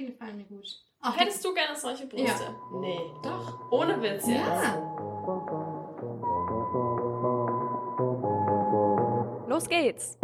[0.00, 0.66] die gefallen mir gut.
[1.02, 2.26] Auch Hättest du gerne solche Brüste?
[2.26, 2.78] Ja.
[2.80, 3.00] Nee.
[3.22, 3.70] Doch.
[3.70, 4.40] Ohne Witz jetzt.
[4.46, 4.76] Ja.
[9.46, 10.18] Los geht's!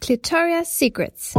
[0.00, 1.34] Clitoria Secrets.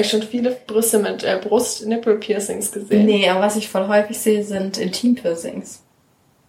[0.00, 3.04] Eigentlich schon viele Brüste mit äh, Brust-Nipple-Piercings gesehen?
[3.04, 5.82] Nee, aber was ich voll häufig sehe, sind Intim-Piercings.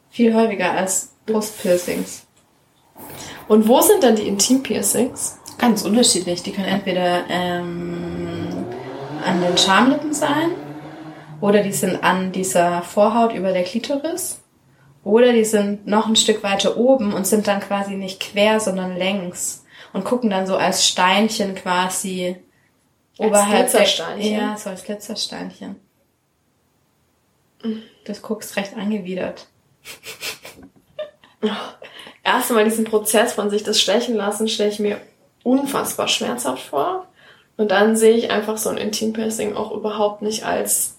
[0.10, 2.26] Viel häufiger als Brustpiercings.
[3.48, 5.38] Und wo sind dann die Intim-Piercings?
[5.58, 6.44] Ganz unterschiedlich.
[6.44, 8.66] Die können entweder ähm,
[9.26, 10.52] an den Schamlippen sein
[11.42, 14.42] oder die sind an dieser Vorhaut über der Klitoris
[15.04, 18.96] oder die sind noch ein Stück weiter oben und sind dann quasi nicht quer, sondern
[18.96, 22.38] längs und gucken dann so als Steinchen quasi
[23.18, 24.34] oberhalb der Glitzersteinchen?
[24.34, 25.76] Ja, so als Glitzersteinchen.
[28.06, 29.48] Das guckst recht angewidert.
[32.24, 35.02] Erstmal diesen Prozess von sich das stechen lassen, stelle ich mir
[35.44, 37.08] unfassbar schmerzhaft vor.
[37.58, 40.96] Und dann sehe ich einfach so ein Intim-Piercing auch überhaupt nicht als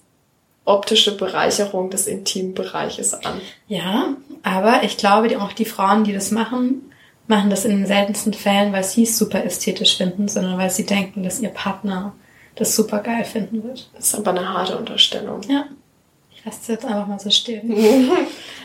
[0.65, 3.41] optische Bereicherung des Intimbereiches an.
[3.67, 6.92] Ja, aber ich glaube, auch die Frauen, die das machen,
[7.29, 10.85] machen das in den seltensten Fällen, weil sie es super ästhetisch finden, sondern weil sie
[10.87, 12.13] denken, dass ihr Partner
[12.57, 13.89] das super geil finden wird.
[13.95, 15.41] Das ist aber eine harte Unterstellung.
[15.49, 15.65] Ja.
[16.35, 17.71] Ich lasse es jetzt einfach mal so stehen.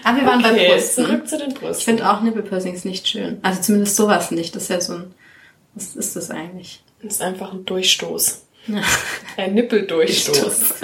[0.03, 1.05] aber wir waren bei Okay, Brüsten.
[1.05, 1.85] zurück zu den Ich Brüsten.
[1.85, 3.37] finde auch Nippelpiercings nicht schön.
[3.43, 4.55] Also zumindest sowas nicht.
[4.55, 5.13] Das ist ja so ein.
[5.75, 6.81] Was ist das eigentlich?
[7.03, 8.41] Das ist einfach ein Durchstoß.
[8.67, 8.81] Ja.
[9.37, 10.73] Ein Nippeldurchstoß.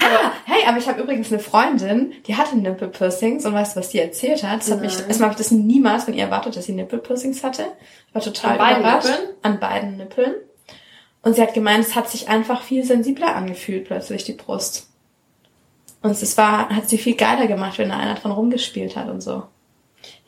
[0.00, 3.90] Ah, hey, aber ich habe übrigens eine Freundin, die hatte Nippelpiercings und weißt du, was
[3.90, 4.60] die erzählt hat?
[4.60, 7.66] Das hat mich, erstmal habe ich das niemals von ihr erwartet, dass sie Nippelpiercings hatte.
[8.08, 9.08] Ich war total An beiden überrascht.
[9.08, 9.28] Nippeln?
[9.42, 10.34] An beiden Nippeln.
[11.22, 14.88] Und sie hat gemeint, es hat sich einfach viel sensibler angefühlt, plötzlich die Brust.
[16.02, 19.20] Und es war, hat sie viel geiler gemacht, wenn da einer dran rumgespielt hat und
[19.20, 19.42] so.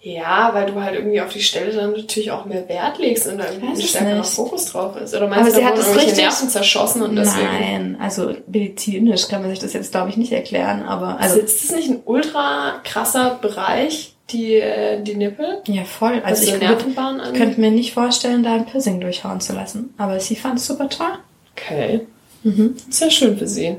[0.00, 3.38] Ja, weil du halt irgendwie auf die Stelle dann natürlich auch mehr Wert legst und
[3.38, 4.22] da irgendwie ein stärkerer.
[4.22, 5.12] Fokus drauf ist.
[5.12, 7.44] Oder Aber meinst du, sie hat irgendwelche richtig- Nerven zerschossen und deswegen...
[7.46, 11.40] Nein, also medizinisch kann man sich das jetzt, glaube ich, nicht erklären, aber also Also
[11.40, 15.62] ist das nicht ein ultra krasser Bereich, die, äh, die Nippel?
[15.66, 16.22] ja voll.
[16.24, 17.36] Also so ich würd- Nervenbahnen angeht?
[17.42, 19.94] könnte mir nicht vorstellen, da ein Piercing durchhauen zu lassen.
[19.98, 21.18] Aber sie fand es super toll.
[21.56, 22.02] Okay.
[22.44, 22.76] Mhm.
[22.88, 23.76] Sehr schön für sie.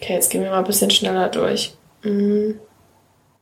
[0.00, 1.74] Okay, jetzt gehen wir mal ein bisschen schneller durch.
[2.02, 2.58] Mhm.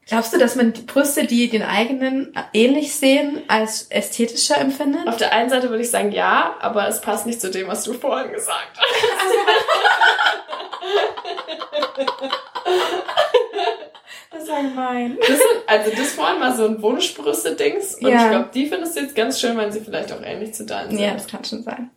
[0.08, 5.06] Glaubst du, dass man die Brüste, die den eigenen ähnlich sehen, als ästhetischer empfindet?
[5.06, 7.84] Auf der einen Seite würde ich sagen ja, aber es passt nicht zu dem, was
[7.84, 8.88] du vorhin gesagt hast.
[14.30, 15.16] Das ist gemein.
[15.20, 17.97] Das sind, also das vorhin war so ein Wunschbrüste-Dings.
[17.97, 18.24] Und Ja.
[18.24, 20.91] ich glaube, die findest du jetzt ganz schön, weil sie vielleicht auch ähnlich zu deinen
[20.91, 20.98] sind.
[21.00, 21.91] Ja, das kann schon sein.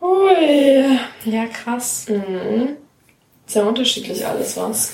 [0.00, 0.98] Hui.
[1.24, 2.06] Ja, krass.
[2.08, 2.76] Mhm.
[3.46, 4.92] Sehr unterschiedlich alles was.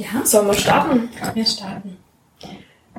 [0.00, 1.10] Ja, Sollen wir starten?
[1.34, 1.98] wir starten.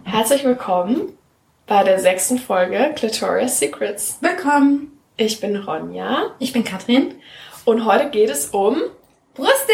[0.03, 1.17] Herzlich willkommen
[1.65, 4.17] bei der sechsten Folge Clitorious Secrets.
[4.21, 4.99] Willkommen.
[5.17, 7.15] Ich bin Ronja Ich bin Katrin.
[7.65, 8.79] und heute geht es um
[9.33, 9.73] Brüste!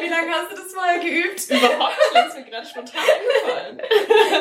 [0.00, 1.48] Wie lange hast du das vorher geübt?
[1.48, 3.80] überhaupt nicht, das ist mir gerade spontan eingefallen.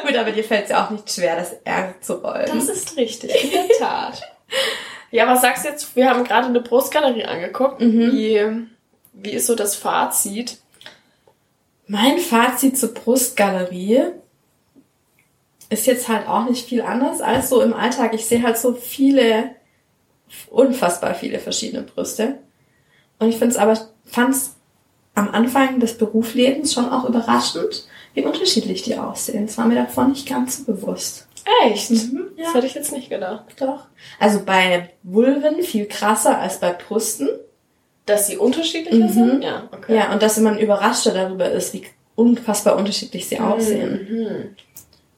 [0.07, 2.47] Gut, aber dir fällt es ja auch nicht schwer, das R zu rollen.
[2.51, 4.21] Das ist richtig, in der Tat.
[5.11, 5.95] Ja, was sagst du jetzt?
[5.95, 7.81] Wir haben gerade eine Brustgalerie angeguckt.
[7.81, 8.11] Mhm.
[8.11, 8.67] Wie,
[9.21, 10.57] wie ist so das Fazit?
[11.87, 14.11] Mein Fazit zur Brustgalerie
[15.69, 18.13] ist jetzt halt auch nicht viel anders als so im Alltag.
[18.13, 19.51] Ich sehe halt so viele,
[20.49, 22.39] unfassbar viele verschiedene Brüste.
[23.19, 24.55] Und ich finde es aber, fand es
[25.15, 29.47] am Anfang des Berufslebens schon auch überraschend, wie unterschiedlich die aussehen.
[29.47, 31.27] Das war mir davon nicht ganz so bewusst.
[31.63, 31.91] Echt?
[31.91, 32.45] Mhm, ja.
[32.45, 33.45] Das hätte ich jetzt nicht gedacht.
[33.59, 33.85] Doch.
[34.19, 37.29] Also bei Vulven viel krasser als bei Brüsten.
[38.09, 39.09] Dass sie unterschiedlicher Mhm.
[39.09, 39.43] sind?
[39.43, 39.95] Ja, okay.
[39.95, 41.83] Ja, und dass man überraschter darüber ist, wie
[42.15, 44.07] unfassbar unterschiedlich sie aussehen.
[44.09, 44.55] Mhm.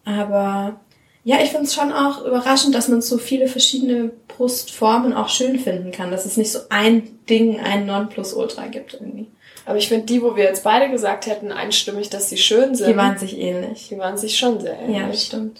[0.05, 0.79] Aber
[1.23, 5.59] ja, ich finde es schon auch überraschend, dass man so viele verschiedene Brustformen auch schön
[5.59, 6.11] finden kann.
[6.11, 9.27] Dass es nicht so ein Ding, ein Nonplusultra gibt irgendwie.
[9.65, 12.89] Aber ich finde die, wo wir jetzt beide gesagt hätten, einstimmig, dass sie schön sind,
[12.89, 13.89] Die waren sich ähnlich.
[13.89, 14.97] die waren sich schon sehr ähnlich.
[14.97, 15.59] Ja, das stimmt.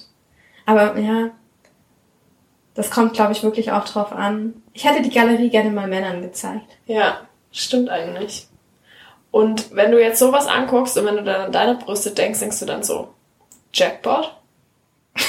[0.65, 1.29] Aber ja,
[2.73, 4.60] das kommt, glaube ich, wirklich auch drauf an.
[4.73, 6.65] Ich hätte die Galerie gerne mal Männern gezeigt.
[6.85, 7.21] Ja,
[7.51, 8.47] stimmt eigentlich.
[9.31, 12.59] Und wenn du jetzt sowas anguckst und wenn du dann an deine Brüste denkst, denkst
[12.59, 13.13] du dann so,
[13.73, 14.33] Jackpot?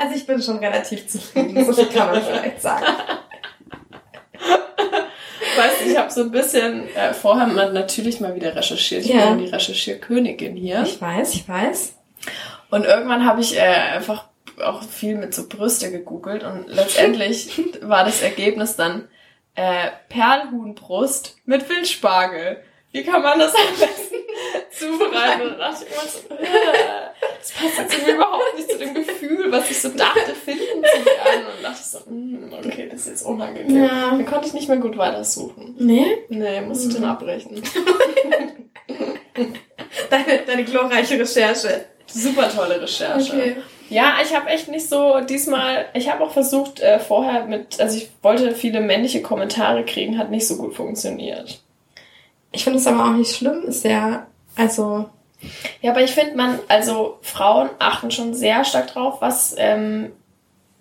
[0.00, 2.86] Also ich bin schon relativ zufrieden, so viel kann man vielleicht sagen.
[5.56, 9.04] Weißt du, ich habe so ein bisschen äh, vorher mal natürlich mal wieder recherchiert.
[9.04, 9.26] Ich Ja.
[9.30, 10.82] bin die Recherchierkönigin hier.
[10.82, 11.94] Ich weiß, ich weiß.
[12.70, 14.24] Und irgendwann habe ich äh, einfach
[14.60, 19.08] auch viel mit so Brüste gegoogelt und letztendlich war das Ergebnis dann
[19.54, 22.62] äh, Perlhuhnbrust mit Wildspargel.
[22.92, 24.16] Wie kann man das am besten
[24.70, 25.42] zubereiten?
[25.42, 26.46] Und da dachte ich immer so, äh,
[27.38, 31.06] das passt jetzt irgendwie überhaupt nicht zu dem Gefühl, was ich so dachte, finden zu
[31.06, 31.46] werden.
[31.56, 33.84] Und dachte ich so, mm, okay, das ist jetzt unangenehm.
[33.84, 34.10] Ja.
[34.10, 35.74] Dann konnte ich nicht mehr gut weitersuchen.
[35.78, 36.18] Nee?
[36.28, 37.62] Nee, musste ich dann abbrechen.
[40.10, 41.86] Deine, deine glorreiche Recherche.
[42.06, 43.32] Super tolle Recherche.
[43.32, 43.56] Okay.
[43.90, 47.96] Ja, ich habe echt nicht so diesmal, ich habe auch versucht äh, vorher mit, also
[47.96, 51.60] ich wollte viele männliche Kommentare kriegen, hat nicht so gut funktioniert.
[52.52, 54.26] Ich finde es aber auch nicht schlimm, ist ja,
[54.56, 55.06] also,
[55.80, 60.12] Ja, aber ich finde man, also Frauen achten schon sehr stark drauf, was ähm,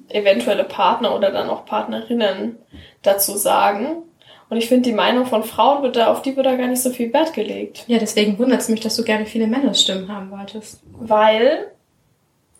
[0.09, 2.57] eventuelle Partner oder dann auch Partnerinnen
[3.01, 4.03] dazu sagen.
[4.49, 6.81] Und ich finde, die Meinung von Frauen wird da, auf die wird da gar nicht
[6.81, 7.85] so viel Wert gelegt.
[7.87, 10.81] ja, deswegen wundert es mich, dass du gerne viele Männerstimmen haben wolltest.
[10.99, 11.71] weil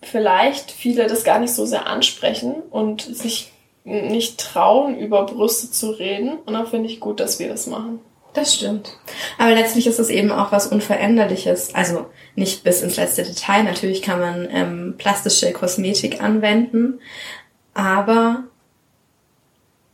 [0.02, 3.52] vielleicht viele das gar nicht so sehr ansprechen und sich
[3.84, 6.38] nicht trauen, über Brüste zu reden.
[6.44, 8.00] Und dann finde ich gut, dass wir das machen.
[8.32, 8.96] Das stimmt.
[9.38, 11.74] Aber letztlich ist es eben auch was Unveränderliches.
[11.74, 13.64] Also nicht bis ins letzte Detail.
[13.64, 17.00] Natürlich kann man ähm, plastische Kosmetik anwenden,
[17.74, 18.44] aber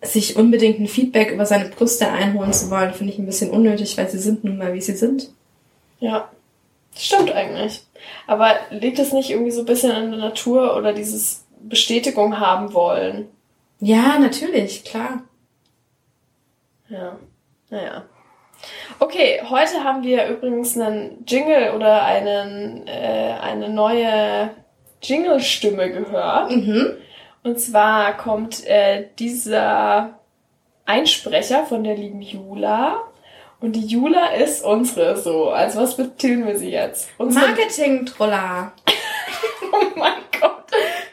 [0.01, 3.99] sich unbedingt ein Feedback über seine Brüste einholen zu wollen, finde ich ein bisschen unnötig,
[3.99, 5.31] weil sie sind nun mal, wie sie sind.
[5.99, 6.31] Ja,
[6.99, 7.83] stimmt eigentlich.
[8.27, 12.75] Aber liegt es nicht irgendwie so ein bisschen in der Natur oder dieses Bestätigung haben
[12.75, 13.29] wollen?
[13.81, 15.23] Ja, natürlich, klar.
[16.89, 17.17] Ja,
[17.71, 18.05] naja.
[18.99, 24.51] Okay, heute haben wir übrigens einen Jingle oder einen, äh, eine neue
[25.03, 26.51] Jingle-Stimme gehört.
[26.51, 26.97] Mhm.
[27.45, 30.19] Und zwar kommt äh, dieser
[30.87, 33.03] Einsprecher von der lieben Jula.
[33.61, 35.51] Und die Jula ist unsere so.
[35.51, 37.09] Also was betiteln wir sie jetzt?
[37.19, 38.73] Marketing-Troller.
[39.73, 40.53] oh mein Gott.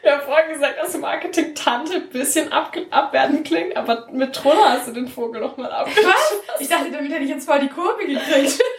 [0.02, 4.86] Wir haben vorhin gesagt, dass Marketing-Tante ein bisschen abge- abwertend klingt, aber mit Troller hast
[4.86, 6.36] du den Vogel nochmal abgeschlossen.
[6.46, 6.60] Was?
[6.60, 8.60] Ich dachte, damit hätte ich jetzt voll die Kurve gekriegt.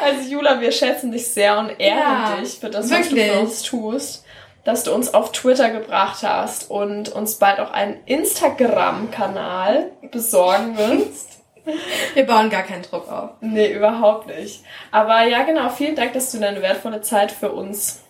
[0.00, 3.32] Also Jula, wir schätzen dich sehr und ehren Ja, dich für das, was du wirklich.
[3.32, 4.23] für uns tust.
[4.64, 11.42] Dass du uns auf Twitter gebracht hast und uns bald auch einen Instagram-Kanal besorgen wirst.
[12.14, 13.30] Wir bauen gar keinen Druck auf.
[13.40, 14.64] Nee, überhaupt nicht.
[14.90, 18.02] Aber ja, genau, vielen Dank, dass du deine wertvolle Zeit für uns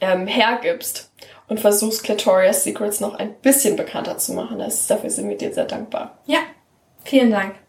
[0.00, 1.10] ähm, hergibst
[1.48, 4.58] und versuchst, Clitoria's Secrets noch ein bisschen bekannter zu machen.
[4.58, 6.18] Das, dafür sind wir dir sehr dankbar.
[6.26, 6.38] Ja,
[7.04, 7.61] vielen Dank.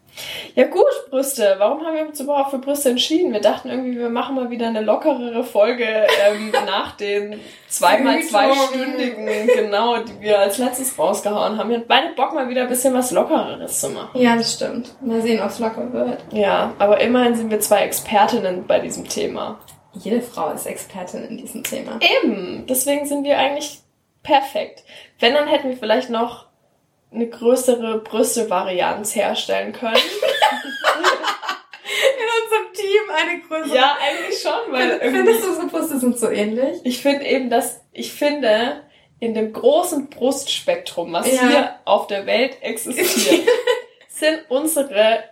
[0.54, 1.56] Ja gut, Brüste.
[1.58, 3.32] Warum haben wir uns überhaupt für Brüste entschieden?
[3.32, 9.26] Wir dachten irgendwie, wir machen mal wieder eine lockerere Folge ähm, nach den zweimal zweistündigen,
[9.46, 11.68] genau, die wir als letztes rausgehauen haben.
[11.70, 14.20] Wir hatten beide Bock, mal wieder ein bisschen was Lockereres zu machen.
[14.20, 14.94] Ja, das stimmt.
[15.00, 16.24] Mal sehen, ob es locker wird.
[16.32, 19.58] Ja, aber immerhin sind wir zwei Expertinnen bei diesem Thema.
[19.92, 21.98] Jede Frau ist Expertin in diesem Thema.
[22.22, 23.80] Eben, deswegen sind wir eigentlich
[24.22, 24.84] perfekt.
[25.20, 26.46] Wenn, dann hätten wir vielleicht noch
[27.14, 29.94] eine größere Brüste-Varianz herstellen können.
[31.84, 33.76] In unserem Team eine größere.
[33.76, 34.98] ja, eigentlich schon, weil.
[35.00, 36.80] Findest du unsere Brüste sind so ähnlich?
[36.84, 38.82] Ich finde eben, dass ich finde,
[39.20, 41.48] in dem großen Brustspektrum, was Ja.
[41.48, 43.46] hier auf der Welt existiert,
[44.08, 45.24] sind unsere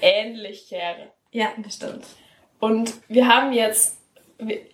[0.00, 1.12] ähnlichere.
[1.30, 2.04] Ja, das stimmt.
[2.58, 3.96] Und wir haben jetzt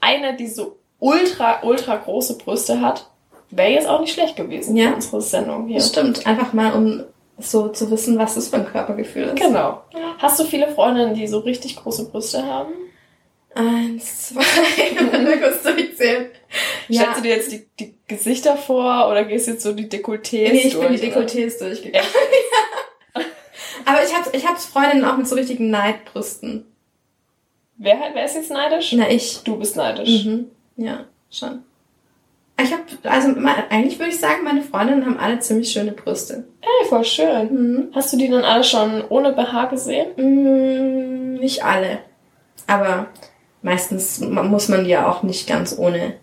[0.00, 3.10] eine, die so ultra, ultra große Brüste hat.
[3.56, 4.88] Wäre jetzt auch nicht schlecht gewesen Ja.
[4.90, 5.80] für unsere Sendung hier.
[5.80, 6.26] Stimmt.
[6.26, 7.04] Einfach mal, um
[7.38, 9.36] so zu wissen, was das für ein Körpergefühl ist.
[9.36, 9.82] Genau.
[10.18, 12.72] Hast du viele Freundinnen, die so richtig große Brüste haben?
[13.54, 14.42] Eins, zwei,
[15.12, 16.26] mal kurz durchzählen.
[16.92, 20.60] Stellst du dir jetzt die, die Gesichter vor oder gehst jetzt so die Dekolletés Nee,
[20.66, 20.86] ich durch?
[20.88, 21.20] bin die oder?
[21.22, 22.06] Dekolletés durchgegangen.
[23.86, 26.66] Aber ich habe ich hab Freundinnen auch mit so richtigen Neidbrüsten.
[27.78, 28.92] Wer, wer ist jetzt neidisch?
[28.92, 29.40] Na, ich.
[29.44, 30.24] Du bist neidisch.
[30.24, 30.50] Mhm.
[30.76, 31.62] Ja, schon.
[32.58, 33.34] Ich habe, also
[33.70, 36.44] eigentlich würde ich sagen, meine Freundinnen haben alle ziemlich schöne Brüste.
[36.62, 37.52] Ey, voll schön.
[37.52, 37.88] Mhm.
[37.94, 40.06] Hast du die dann alle schon ohne BH gesehen?
[40.16, 41.98] Mm, nicht alle.
[42.66, 43.08] Aber
[43.62, 46.14] meistens muss man die ja auch nicht ganz ohne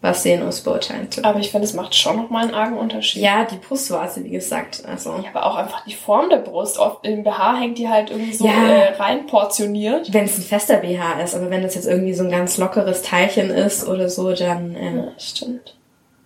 [0.00, 1.26] was sehen, es beurteilen zu können.
[1.32, 3.20] Aber ich finde, es macht schon noch mal einen argen Unterschied.
[3.22, 4.84] Ja, die Brustwarze, wie gesagt.
[4.86, 6.78] Also, Ja, aber auch einfach die Form der Brust.
[6.78, 8.52] Oft im BH hängt die halt irgendwie so Ja.
[8.68, 10.12] äh, rein portioniert.
[10.14, 13.02] wenn es ein fester BH ist, aber wenn das jetzt irgendwie so ein ganz lockeres
[13.02, 14.76] Teilchen ist oder so, dann.
[14.76, 15.74] Äh, Ja, stimmt.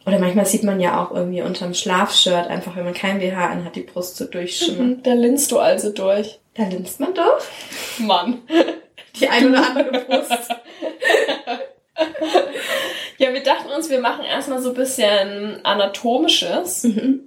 [0.06, 3.74] oder manchmal sieht man ja auch irgendwie unterm Schlafshirt, einfach wenn man kein BH anhat,
[3.76, 4.88] die Brust so durchschimmern.
[4.88, 6.40] Mhm, Da linst du also durch.
[6.54, 7.38] Da linst man doch.
[7.98, 8.42] Mann.
[9.18, 10.30] Die ein oder andere Brust.
[13.18, 16.84] Ja, wir dachten uns, wir machen erstmal so ein bisschen Anatomisches.
[16.84, 17.20] Mhm.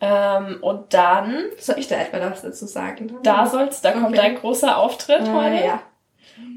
[0.00, 3.16] Ähm, und dann, Soll ich da etwa was dazu sagen?
[3.22, 4.16] da soll's, da kommt Okay.
[4.16, 5.64] dein großer Auftritt äh, heute.
[5.64, 5.82] ja.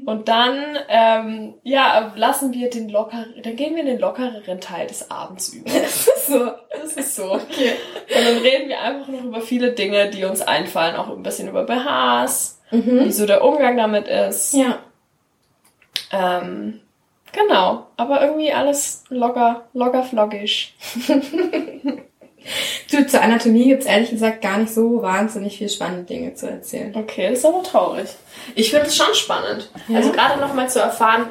[0.04, 4.86] Und dann, ähm, ja, lassen wir den locker, dann gehen wir in den lockereren Teil
[4.86, 5.70] des Abends über.
[6.28, 6.50] so.
[6.70, 7.32] Das ist so.
[7.32, 7.72] Okay.
[8.14, 11.48] Und dann reden wir einfach noch über viele Dinge, die uns einfallen, auch ein bisschen
[11.48, 13.10] über BHs, wie Mhm.
[13.10, 14.52] so der Umgang damit ist.
[14.54, 14.78] Ja.
[16.12, 16.80] Ähm,
[17.32, 17.86] genau.
[17.96, 20.74] Aber irgendwie alles locker, locker floggisch.
[22.90, 26.94] Du, zur Anatomie gibt's ehrlich gesagt gar nicht so wahnsinnig viel spannende Dinge zu erzählen.
[26.96, 28.08] Okay, das ist aber traurig.
[28.54, 29.70] Ich finde es schon spannend.
[29.88, 29.98] Ja.
[29.98, 31.26] Also gerade noch mal zu erfahren,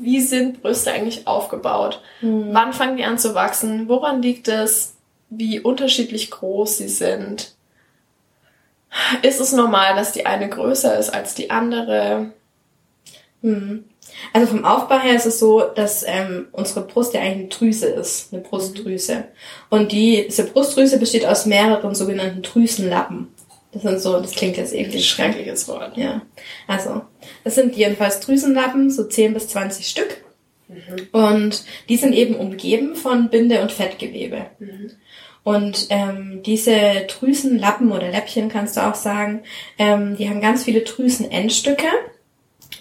[0.00, 2.00] wie sind Brüste eigentlich aufgebaut?
[2.20, 3.88] Wann fangen die an zu wachsen?
[3.88, 4.94] Woran liegt es?
[5.30, 7.54] Wie unterschiedlich groß sie sind?
[9.22, 12.30] Ist es normal, dass die eine größer ist als die andere?
[13.44, 13.84] Mhm.
[14.32, 17.86] Also vom Aufbau her ist es so, dass ähm, unsere Brust ja eigentlich eine Drüse
[17.88, 19.24] ist, eine Brustdrüse.
[19.68, 23.28] Und die, diese Brustdrüse besteht aus mehreren sogenannten Drüsenlappen.
[23.72, 25.06] Das sind so, das klingt jetzt eklig.
[25.06, 25.36] schrecklich.
[25.36, 25.96] Schreckliches Wort.
[25.96, 26.22] Ja,
[26.66, 27.02] also
[27.42, 30.24] es sind jedenfalls Drüsenlappen, so 10 bis 20 Stück.
[31.12, 34.46] Und die sind eben umgeben von Binde- und Fettgewebe.
[35.42, 39.42] Und ähm, diese Drüsenlappen oder Läppchen kannst du auch sagen,
[39.78, 41.88] ähm, die haben ganz viele Drüsenendstücke.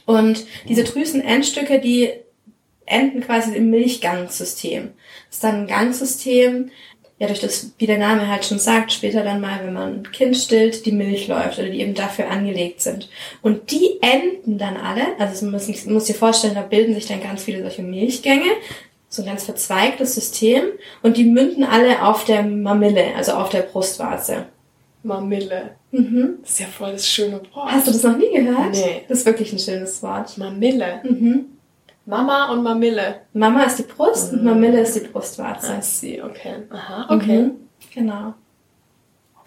[0.06, 2.10] Und diese Drüsenendstücke, die
[2.86, 4.92] enden quasi im Milchgangsystem.
[5.28, 6.72] Das ist dann ein Gangsystem,
[7.20, 10.12] ja durch das, wie der Name halt schon sagt, später dann mal, wenn man ein
[10.12, 13.10] Kind stillt, die Milch läuft oder die eben dafür angelegt sind.
[13.42, 17.08] Und die enden dann alle, also man muss, man muss dir vorstellen, da bilden sich
[17.08, 18.52] dann ganz viele solche Milchgänge,
[19.08, 20.64] so ein ganz verzweigtes System
[21.02, 24.48] und die münden alle auf der Mamille, also auf der Brustwarze.
[25.04, 25.76] Mamille.
[25.94, 26.40] Mhm.
[26.42, 27.72] Das ist ja voll das schöne Wort.
[27.72, 28.72] Hast du das noch nie gehört?
[28.72, 29.04] Nee.
[29.08, 30.38] Das ist wirklich ein schönes Wort.
[30.40, 31.02] Mamille.
[31.04, 31.46] Mhm.
[32.06, 33.22] Mama und Mamille.
[33.34, 35.76] Mama ist die Brust und Mamille ist die Brustwarze.
[35.78, 36.64] I see, okay.
[36.72, 37.44] Aha, okay.
[37.44, 37.52] Mhm.
[37.94, 38.34] Genau.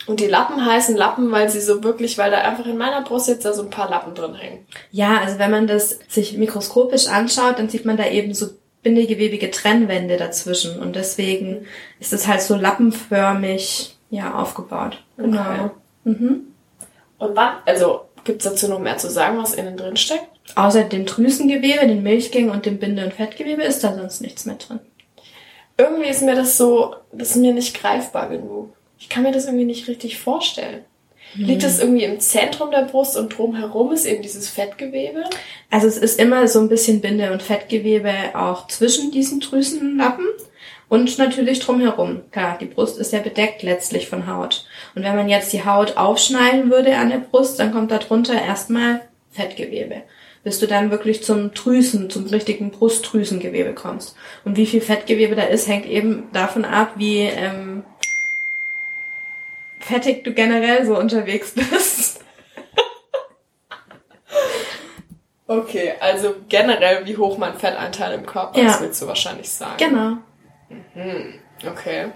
[0.06, 3.26] Und die Lappen heißen Lappen, weil sie so wirklich, weil da einfach in meiner Brust
[3.26, 4.64] jetzt da so ein paar Lappen drin hängen.
[4.92, 8.46] Ja, also wenn man das sich mikroskopisch anschaut, dann sieht man da eben so
[8.84, 11.66] bindegewebige Trennwände dazwischen und deswegen
[11.98, 15.02] ist es halt so lappenförmig ja aufgebaut.
[15.16, 15.40] Genau.
[15.40, 15.70] Okay.
[16.06, 16.46] Mhm.
[17.18, 20.28] Und wann, also gibt's dazu noch mehr zu sagen, was innen drin steckt?
[20.54, 24.56] Außer dem Drüsengewebe, den Milchgängen und dem Binde- und Fettgewebe ist da sonst nichts mehr
[24.56, 24.80] drin.
[25.76, 28.72] Irgendwie ist mir das so, das ist mir nicht greifbar genug.
[28.98, 30.84] Ich kann mir das irgendwie nicht richtig vorstellen.
[31.34, 35.25] Liegt das irgendwie im Zentrum der Brust und drumherum ist eben dieses Fettgewebe?
[35.70, 40.25] Also es ist immer so ein bisschen Binde- und Fettgewebe auch zwischen diesen Drüsenlappen
[40.88, 42.23] und natürlich drumherum.
[42.31, 44.66] Klar, die Brust ist ja bedeckt letztlich von Haut.
[44.95, 49.00] Und wenn man jetzt die Haut aufschneiden würde an der Brust, dann kommt darunter erstmal
[49.33, 50.02] Fettgewebe,
[50.45, 54.16] bis du dann wirklich zum Drüsen, zum richtigen Brustdrüsengewebe kommst.
[54.45, 57.83] Und wie viel Fettgewebe da ist, hängt eben davon ab, wie ähm,
[59.81, 62.21] fettig du generell so unterwegs bist.
[65.49, 68.66] Okay, also generell, wie hoch mein Fettanteil im Körper Ja.
[68.71, 69.76] ist, willst du wahrscheinlich sagen.
[69.78, 70.16] Genau.
[71.66, 72.06] Okay.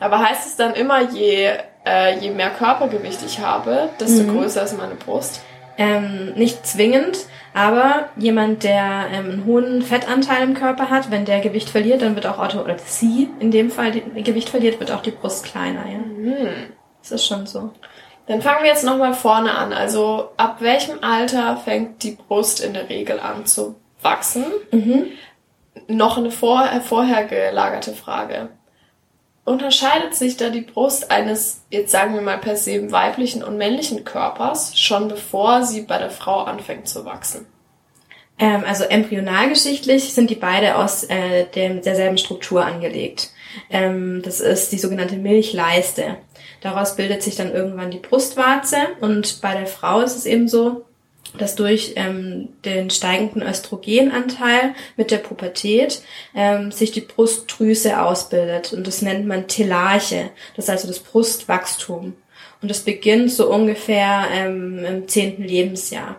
[0.00, 1.50] Aber heißt es dann immer, je,
[1.86, 4.38] äh, je mehr Körpergewicht ich habe, desto Mhm.
[4.38, 5.42] größer ist meine Brust?
[5.76, 7.18] Ähm, nicht zwingend,
[7.54, 12.14] aber jemand, der ähm, einen hohen Fettanteil im Körper hat, wenn der Gewicht verliert, dann
[12.16, 15.44] wird auch Auto oder sie in dem Fall die, Gewicht verliert, wird auch die Brust
[15.44, 15.98] kleiner, ja.
[15.98, 16.48] Mhm.
[17.00, 17.70] Das ist schon so.
[18.26, 19.72] Dann fangen wir jetzt nochmal vorne an.
[19.72, 24.44] Also ab welchem Alter fängt die Brust in der Regel an zu wachsen?
[24.72, 25.06] Mhm.
[25.86, 28.50] Noch eine vor, äh, vorher gelagerte Frage.
[29.44, 34.04] Unterscheidet sich da die Brust eines, jetzt sagen wir mal per se, weiblichen und männlichen
[34.04, 37.46] Körpers schon bevor sie bei der Frau anfängt zu wachsen?
[38.38, 43.30] Ähm, also embryonalgeschichtlich sind die beide aus äh, dem, derselben Struktur angelegt.
[43.70, 46.18] Ähm, das ist die sogenannte Milchleiste.
[46.60, 50.84] Daraus bildet sich dann irgendwann die Brustwarze und bei der Frau ist es eben so,
[51.36, 56.02] dass durch ähm, den steigenden Östrogenanteil mit der Pubertät
[56.34, 62.14] ähm, sich die Brustdrüse ausbildet und das nennt man Telarche, das ist also das Brustwachstum
[62.62, 66.16] und das beginnt so ungefähr ähm, im zehnten Lebensjahr.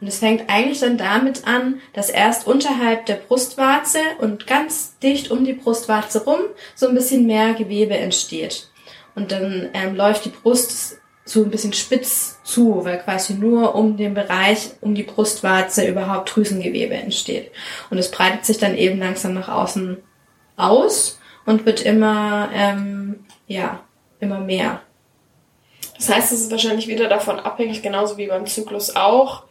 [0.00, 5.30] Und es fängt eigentlich dann damit an, dass erst unterhalb der Brustwarze und ganz dicht
[5.30, 6.38] um die Brustwarze rum
[6.76, 8.68] so ein bisschen mehr Gewebe entsteht.
[9.16, 10.97] Und dann ähm, läuft die Brust
[11.28, 16.34] so ein bisschen spitz zu, weil quasi nur um den Bereich, um die Brustwarze überhaupt
[16.34, 17.50] Drüsengewebe entsteht.
[17.90, 19.98] Und es breitet sich dann eben langsam nach außen
[20.56, 23.80] aus und wird immer, ähm, ja,
[24.20, 24.80] immer mehr.
[25.96, 29.44] Das heißt, es ist wahrscheinlich wieder davon abhängig, genauso wie beim Zyklus auch,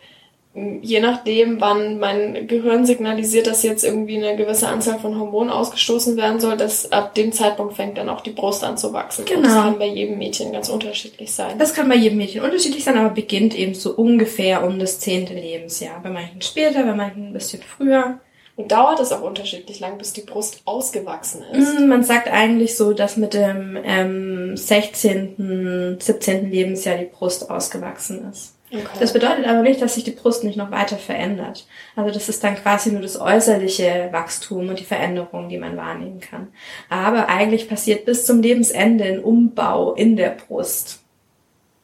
[0.82, 6.18] je nachdem, wann mein Gehirn signalisiert, dass jetzt irgendwie eine gewisse Anzahl von Hormonen ausgestoßen
[6.18, 9.26] werden soll, dass ab dem Zeitpunkt fängt dann auch die Brust an zu wachsen.
[9.26, 9.38] Genau.
[9.38, 11.60] Und das kann bei jedem Mädchen ganz unterschiedlich sein.
[11.60, 15.36] Das kann bei jedem Mädchen unterschiedlich sein, aber beginnt eben so ungefähr um das zehnte
[15.36, 16.02] Lebensjahr.
[16.02, 18.20] Bei manchen später, bei manchen ein bisschen früher.
[18.56, 21.80] Und dauert es auch unterschiedlich lang, bis die Brust ausgewachsen ist.
[21.80, 26.50] Mm, Man sagt eigentlich so, dass mit dem ähm, 16., 17.
[26.50, 28.57] Lebensjahr die Brust ausgewachsen ist.
[28.70, 28.84] Okay.
[29.00, 31.66] Das bedeutet aber nicht, dass sich die Brust nicht noch weiter verändert.
[31.96, 36.20] Also das ist dann quasi nur das äußerliche Wachstum und die Veränderung, die man wahrnehmen
[36.20, 36.50] kann.
[36.90, 41.00] Aber eigentlich passiert bis zum Lebensende ein Umbau in der Brust.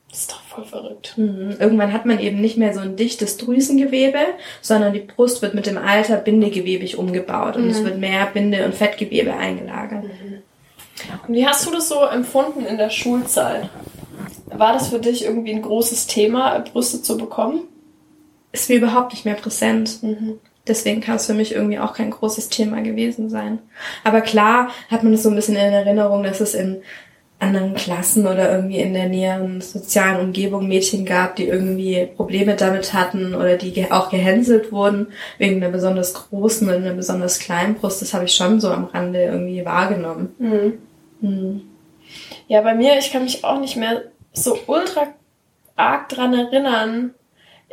[0.10, 1.14] das ist doch voll verrückt.
[1.18, 1.56] Mhm.
[1.58, 4.20] Irgendwann hat man eben nicht mehr so ein dichtes Drüsengewebe,
[4.62, 8.76] sondern die Brust wird mit dem Alter bindegewebig umgebaut und es wird mehr Binde- und
[8.76, 10.04] Fettgewebe eingelagert.
[11.28, 13.70] Und wie hast du das so empfunden in der Schulzeit?
[14.48, 17.62] War das für dich irgendwie ein großes Thema, Brüste zu bekommen?
[18.52, 20.00] Ist mir überhaupt nicht mehr präsent.
[20.68, 23.60] Deswegen kann es für mich irgendwie auch kein großes Thema gewesen sein.
[24.04, 26.82] Aber klar hat man es so ein bisschen in Erinnerung, dass es in
[27.40, 32.94] anderen Klassen oder irgendwie in der näheren sozialen Umgebung Mädchen gab, die irgendwie Probleme damit
[32.94, 38.02] hatten oder die auch gehänselt wurden wegen einer besonders großen oder einer besonders kleinen Brust.
[38.02, 40.34] Das habe ich schon so am Rande irgendwie wahrgenommen.
[41.20, 41.62] Mhm.
[42.54, 45.08] Ja, bei mir, ich kann mich auch nicht mehr so ultra
[45.76, 47.16] arg dran erinnern.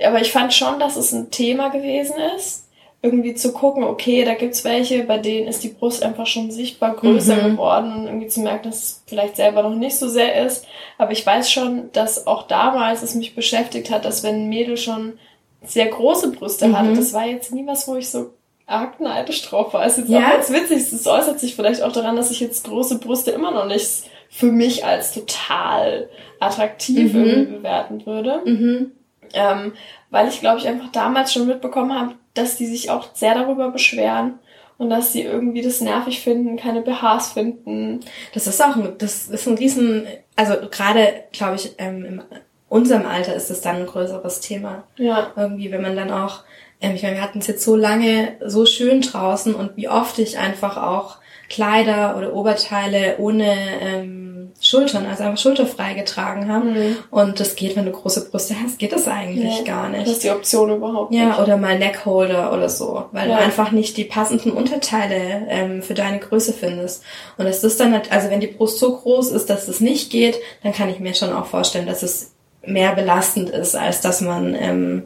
[0.03, 2.67] Aber ich fand schon, dass es ein Thema gewesen ist.
[3.03, 6.97] Irgendwie zu gucken, okay, da gibt's welche, bei denen ist die Brust einfach schon sichtbar
[6.97, 7.51] größer Mhm.
[7.53, 10.65] geworden und irgendwie zu merken, dass es vielleicht selber noch nicht so sehr ist.
[10.97, 14.79] Aber ich weiß schon, dass auch damals es mich beschäftigt hat, dass wenn ein Mädel
[14.79, 15.19] schon
[15.63, 16.79] sehr große Brüste Mhm.
[16.79, 18.31] hatte, das war jetzt nie was, wo ich so
[18.67, 19.85] arg neidisch drauf war.
[19.85, 20.21] Ist jetzt Ja?
[20.27, 20.79] auch ganz witzig.
[20.91, 24.51] Es äußert sich vielleicht auch daran, dass ich jetzt große Brüste immer noch nicht für
[24.53, 26.09] mich als total
[26.39, 27.25] attraktiv Mhm.
[27.25, 28.41] irgendwie bewerten würde.
[28.45, 28.93] Mhm.
[29.33, 29.73] Ähm,
[30.11, 33.71] weil ich, glaube ich, einfach damals schon mitbekommen habe, dass die sich auch sehr darüber
[33.71, 34.39] beschweren
[34.79, 38.01] und dass sie irgendwie das nervig finden, keine BHs finden.
[38.33, 40.07] Das ist auch ein, das ist ein riesen,
[40.37, 42.23] also gerade, glaube ich, ähm, in
[42.69, 44.85] unserem Alter ist es dann ein größeres Thema.
[44.97, 45.33] Ja.
[45.37, 46.43] Irgendwie, wenn man dann auch,
[46.81, 50.19] ähm, ich meine, wir hatten es jetzt so lange so schön draußen und wie oft
[50.19, 51.19] ich einfach auch
[51.51, 56.67] Kleider oder Oberteile ohne ähm, Schultern, also einfach schulterfrei getragen habe.
[56.67, 56.97] Mhm.
[57.11, 59.65] Und das geht, wenn du große Brüste hast, geht das eigentlich Ja.
[59.65, 60.09] gar Das nicht.
[60.13, 61.39] ist die Option überhaupt Ja, nicht.
[61.41, 63.37] oder mal Neckholder oder so, weil Ja.
[63.39, 67.03] du einfach nicht die passenden Unterteile ähm, für deine Größe findest.
[67.37, 70.11] Und es ist dann, halt- also wenn die Brust so groß ist, dass es nicht
[70.11, 72.33] geht, dann kann ich mir schon auch vorstellen, dass es
[72.65, 75.05] mehr belastend ist, als dass man ähm,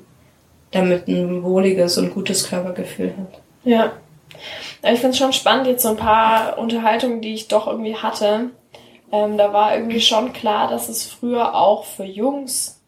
[0.73, 3.41] damit ein wohliges und gutes Körpergefühl hat.
[3.65, 3.93] Ja.
[4.85, 7.97] Aber ich finde es schon spannend, jetzt so ein paar Unterhaltungen, die ich doch irgendwie
[7.97, 8.51] hatte.
[9.11, 12.83] Ähm, da war irgendwie schon klar, dass es früher auch für Jungs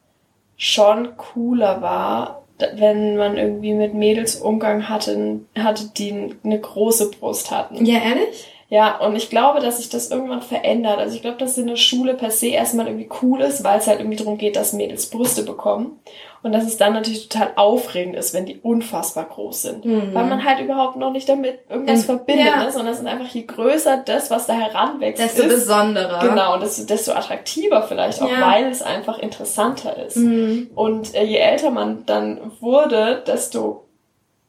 [0.59, 2.43] schon cooler war,
[2.75, 7.85] wenn man irgendwie mit Mädels Umgang hatte, hatte die eine große Brust hatten.
[7.87, 8.47] Ja, ehrlich?
[8.69, 10.99] Ja, und ich glaube, dass sich das irgendwann verändert.
[10.99, 13.87] Also ich glaube, dass in der Schule per se erstmal irgendwie cool ist, weil es
[13.87, 16.01] halt irgendwie darum geht, dass Mädels Brüste bekommen.
[16.43, 19.85] Und dass es dann natürlich total aufregend ist, wenn die unfassbar groß sind.
[19.85, 20.15] Mhm.
[20.15, 22.65] Weil man halt überhaupt noch nicht damit irgendwas Ähm, verbindet, ja.
[22.65, 22.71] ne?
[22.73, 25.49] sondern es ist einfach je größer das, was da heranwächst, Desto ist.
[25.49, 26.21] besonderer.
[26.29, 28.51] Genau, und desto, desto attraktiver vielleicht auch, Ja.
[28.53, 30.17] weil es einfach interessanter ist.
[30.17, 30.71] Mhm.
[30.75, 33.85] Und äh, je älter man dann wurde, desto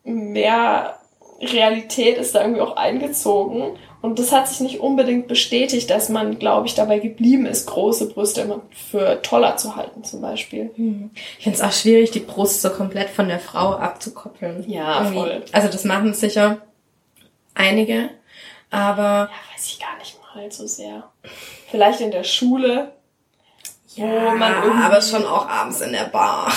[0.03, 0.95] mehr
[1.41, 3.77] Realität ist da irgendwie auch eingezogen.
[4.01, 8.09] Und das hat sich nicht unbedingt bestätigt, dass man, glaube ich, dabei geblieben ist, große
[8.09, 10.69] Brüste immer für toller zu halten, zum Beispiel.
[10.77, 11.09] Mhm.
[11.39, 14.63] Ich finde es auch schwierig, die Brust so komplett von der Frau abzukoppeln.
[14.69, 15.17] Ja, Irgendwie.
[15.19, 15.43] voll.
[15.51, 16.61] Also das machen sicher
[17.55, 18.09] einige,
[18.69, 21.09] aber Ja, weiß ich gar nicht mal so sehr.
[21.71, 22.93] Vielleicht in der Schule.
[23.95, 26.53] wo man irgendwie- aber schon auch abends in der Bar.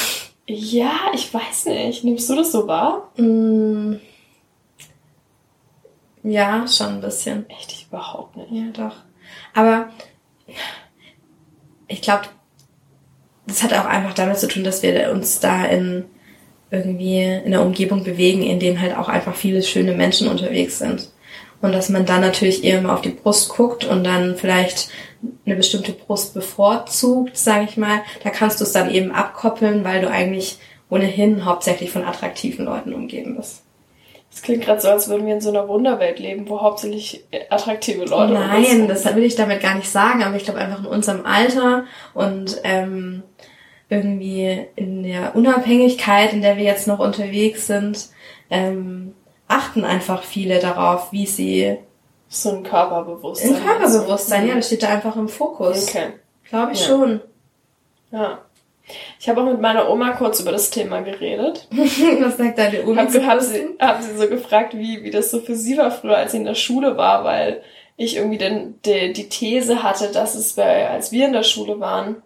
[0.46, 2.04] Ja, ich weiß nicht.
[2.04, 3.10] Nimmst du das so wahr?
[3.16, 3.94] Mm.
[6.22, 7.48] Ja, schon ein bisschen.
[7.48, 8.52] Echt, ich überhaupt nicht.
[8.52, 8.96] Ja, doch.
[9.54, 9.88] Aber
[11.88, 12.24] ich glaube,
[13.46, 16.04] das hat auch einfach damit zu tun, dass wir uns da in
[16.70, 21.10] irgendwie in einer Umgebung bewegen, in dem halt auch einfach viele schöne Menschen unterwegs sind.
[21.60, 24.88] Und dass man dann natürlich eher mal auf die Brust guckt und dann vielleicht
[25.44, 28.02] eine bestimmte Brust bevorzugt, sage ich mal.
[28.22, 32.94] Da kannst du es dann eben abkoppeln, weil du eigentlich ohnehin hauptsächlich von attraktiven Leuten
[32.94, 33.62] umgeben bist.
[34.30, 38.04] Das klingt gerade so, als würden wir in so einer Wunderwelt leben, wo hauptsächlich attraktive
[38.04, 41.26] Leute Nein, das will ich damit gar nicht sagen, aber ich glaube einfach in unserem
[41.26, 43.24] Alter und ähm,
[43.88, 48.08] irgendwie in der Unabhängigkeit, in der wir jetzt noch unterwegs sind,
[48.50, 49.14] ähm,
[49.48, 51.76] achten einfach viele darauf, wie sie
[52.28, 53.56] so ein Körperbewusstsein.
[53.56, 55.88] im Körperbewusstsein, ja, das steht da einfach im Fokus.
[55.88, 56.12] Okay.
[56.48, 56.86] Glaube ich Ja.
[56.86, 57.20] schon.
[58.12, 58.38] Ja.
[59.18, 61.68] Ich habe auch mit meiner Oma kurz über das Thema geredet.
[62.20, 63.02] Was sagt deine Oma?
[63.02, 66.16] Hab, hab, sie, hab sie so gefragt, wie, wie das so für sie war früher,
[66.16, 67.62] als sie in der Schule war, weil
[67.96, 71.80] ich irgendwie den, die, die These hatte, dass es bei, als wir in der Schule
[71.80, 72.22] waren,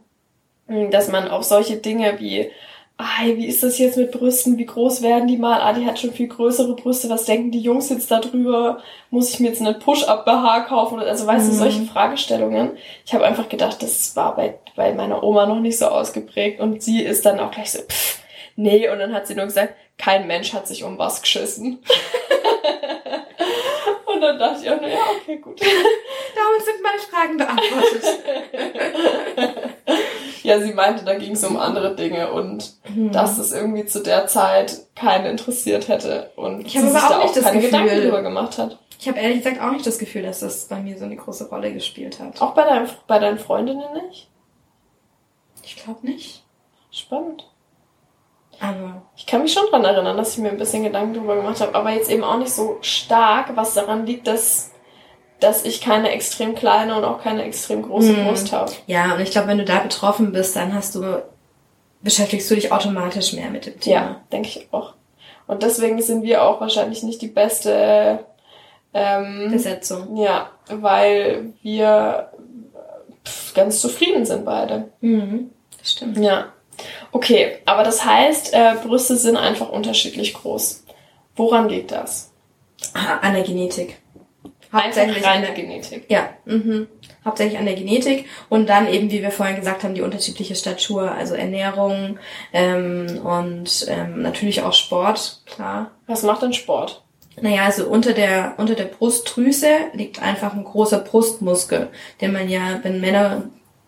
[0.91, 2.51] dass man auch solche Dinge wie
[2.97, 4.59] ah, wie ist das jetzt mit Brüsten?
[4.59, 5.61] Wie groß werden die mal?
[5.61, 7.11] Ah, die hat schon viel größere Brüste.
[7.11, 8.83] Was denken die Jungs jetzt darüber?
[9.11, 11.01] Muss ich mir jetzt einen Push-Up-BH kaufen?
[11.01, 11.51] Also, weißt mhm.
[11.51, 12.73] du, solche Fragestellungen.
[13.05, 16.61] Ich habe einfach gedacht, das war bei, bei meiner Oma noch nicht so ausgeprägt.
[16.61, 18.21] Und sie ist dann auch gleich so, pff,
[18.57, 18.89] nee.
[18.89, 21.81] Und dann hat sie nur gesagt, kein Mensch hat sich um was geschissen.
[24.15, 25.61] Und dann dachte ich auch, na ja, okay, gut.
[26.35, 28.05] Damit sind meine Fragen beantwortet.
[30.43, 33.13] ja, sie meinte, da ging es um andere Dinge und hm.
[33.13, 37.35] dass es irgendwie zu der Zeit keinen interessiert hätte und ich sie sich da auch
[37.35, 38.79] keine Gefühl, Gedanken drüber gemacht hat.
[39.01, 41.49] Ich habe ehrlich gesagt auch nicht das Gefühl, dass das bei mir so eine große
[41.49, 42.41] Rolle gespielt hat.
[42.41, 44.29] Auch bei, dein, bei deinen Freundinnen nicht?
[45.63, 46.45] Ich glaube nicht.
[46.91, 47.51] Spannend.
[48.65, 51.61] Aber ich kann mich schon dran erinnern, dass ich mir ein bisschen Gedanken drüber gemacht
[51.61, 54.71] habe, aber jetzt eben auch nicht so stark, was daran liegt, dass
[55.41, 58.27] dass ich keine extrem kleine und auch keine extrem große mhm.
[58.27, 58.73] Brust habe.
[58.87, 61.23] Ja, und ich glaube, wenn du da betroffen bist, dann hast du
[62.01, 63.97] beschäftigst du dich automatisch mehr mit dem Thema.
[63.97, 64.95] Ja, denke ich auch.
[65.47, 68.21] Und deswegen sind wir auch wahrscheinlich nicht die beste
[68.95, 70.17] ähm, Besetzung.
[70.17, 72.31] Ja, weil wir
[73.55, 74.89] ganz zufrieden sind beide.
[75.01, 76.19] Mhm, das stimmt.
[76.19, 76.54] Ja.
[77.15, 80.83] Okay, aber das heißt, äh, Brüste sind einfach unterschiedlich groß.
[81.37, 82.33] Woran liegt das?
[82.93, 83.99] An der Genetik.
[84.73, 86.07] Hauptsächlich reine Genetik.
[86.09, 86.89] Ja, mhm.
[87.25, 91.13] hauptsächlich an der Genetik und dann eben, wie wir vorhin gesagt haben, die unterschiedliche Statur,
[91.13, 92.19] also Ernährung
[92.53, 95.93] ähm, und ähm, natürlich auch Sport, klar.
[96.09, 97.05] Was macht denn Sport?
[97.41, 102.81] Naja, also unter der, unter der Brustdrüse liegt einfach ein großer Brustmuskel, den man ja,
[102.83, 103.45] wenn Männer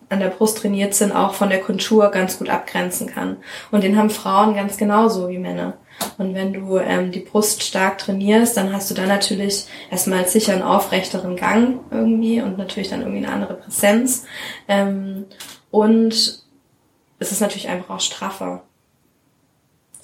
[0.09, 3.37] an der Brust trainiert sind, auch von der Kontur ganz gut abgrenzen kann.
[3.71, 5.77] Und den haben Frauen ganz genauso wie Männer.
[6.17, 10.53] Und wenn du ähm, die Brust stark trainierst, dann hast du da natürlich erstmal sicher
[10.53, 14.25] einen aufrechteren Gang irgendwie und natürlich dann irgendwie eine andere Präsenz.
[14.67, 15.25] Ähm,
[15.71, 16.43] und
[17.19, 18.63] es ist natürlich einfach auch straffer.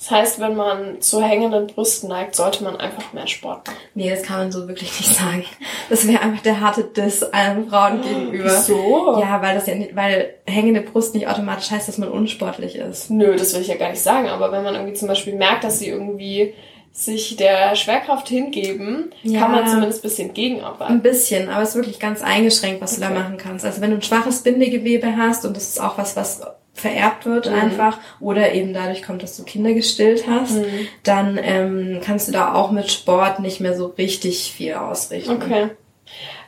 [0.04, 3.78] Das heißt, wenn man zu hängenden Brüsten neigt, sollte man einfach mehr Sport machen.
[3.96, 5.46] Nee, das kann man so wirklich nicht sagen.
[5.90, 8.44] Das wäre einfach der harte Diss allen Frauen gegenüber.
[8.44, 9.18] Wieso?
[9.22, 13.12] Ja, weil das ja nicht, weil hängende Brust nicht automatisch heißt, dass man unsportlich ist.
[13.12, 14.28] Nö, das will ich ja gar nicht sagen.
[14.28, 16.54] Aber wenn man irgendwie zum Beispiel merkt, dass sie irgendwie
[16.92, 20.96] sich der Schwerkraft hingeben, ja, kann man zumindest ein bisschen gegenarbeiten.
[20.96, 23.08] Ein bisschen, aber es ist wirklich ganz eingeschränkt, was okay.
[23.08, 23.64] du da machen kannst.
[23.64, 26.42] Also wenn du ein schwaches Bindegewebe hast, und das ist auch was, was
[26.74, 27.56] vererbt wird mhm.
[27.56, 30.88] einfach oder eben dadurch kommt, dass du Kinder gestillt hast, mhm.
[31.04, 35.32] dann ähm, kannst du da auch mit Sport nicht mehr so richtig viel ausrichten.
[35.32, 35.70] Okay.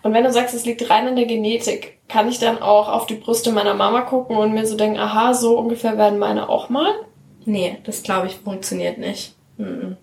[0.02, 3.06] Und wenn du sagst, es liegt rein in der Genetik, kann ich dann auch auf
[3.06, 6.70] die Brüste meiner Mama gucken und mir so denken, aha, so ungefähr werden meine auch
[6.70, 6.94] mal?
[7.46, 9.36] Nee, das glaube ich funktioniert nicht.
[9.58, 9.98] Mhm.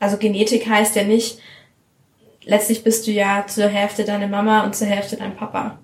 [0.00, 1.38] Also Genetik heißt ja nicht,
[2.44, 5.78] letztlich bist du ja zur Hälfte deine Mama und zur Hälfte dein Papa.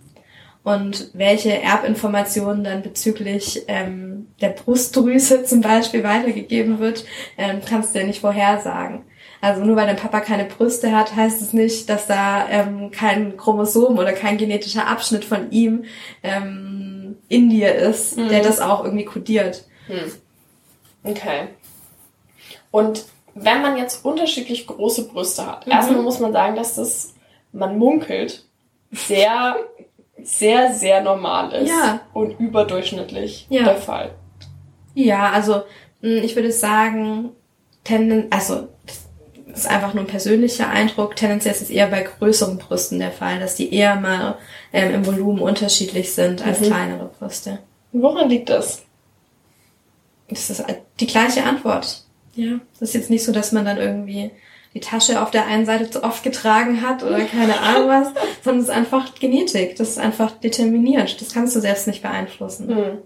[0.68, 7.06] Und welche Erbinformationen dann bezüglich ähm, der Brustdrüse zum Beispiel weitergegeben wird,
[7.38, 9.04] ähm, kannst du ja nicht vorhersagen.
[9.40, 13.38] Also nur weil dein Papa keine Brüste hat, heißt es nicht, dass da ähm, kein
[13.38, 15.84] Chromosom oder kein genetischer Abschnitt von ihm
[16.22, 18.28] ähm, in dir ist, mhm.
[18.28, 19.64] der das auch irgendwie kodiert.
[19.88, 20.12] Mhm.
[21.02, 21.48] Okay.
[22.70, 25.72] Und wenn man jetzt unterschiedlich große Brüste hat, mhm.
[25.72, 27.14] erstmal muss man sagen, dass das,
[27.52, 28.44] man munkelt,
[28.90, 29.56] sehr
[30.22, 32.00] sehr, sehr normal ist ja.
[32.12, 33.64] und überdurchschnittlich ja.
[33.64, 34.10] der Fall.
[34.94, 35.62] Ja, also
[36.02, 37.30] hm, ich würde sagen,
[37.84, 38.68] tenden, also
[39.46, 41.16] das ist einfach nur ein persönlicher Eindruck.
[41.16, 44.36] Tendenziell ist es eher bei größeren Brüsten der Fall, dass die eher mal
[44.72, 46.64] ähm, im Volumen unterschiedlich sind als mhm.
[46.66, 47.58] kleinere Brüste.
[47.92, 48.82] Woran liegt das?
[50.28, 50.64] Das ist
[51.00, 52.04] die gleiche Antwort.
[52.34, 54.30] Ja, das ist jetzt nicht so, dass man dann irgendwie
[54.74, 58.08] die Tasche auf der einen Seite zu oft getragen hat oder keine Ahnung was,
[58.44, 59.76] sondern es ist einfach Genetik.
[59.76, 61.20] Das ist einfach determiniert.
[61.20, 62.66] Das kannst du selbst nicht beeinflussen.
[62.68, 62.98] Mhm.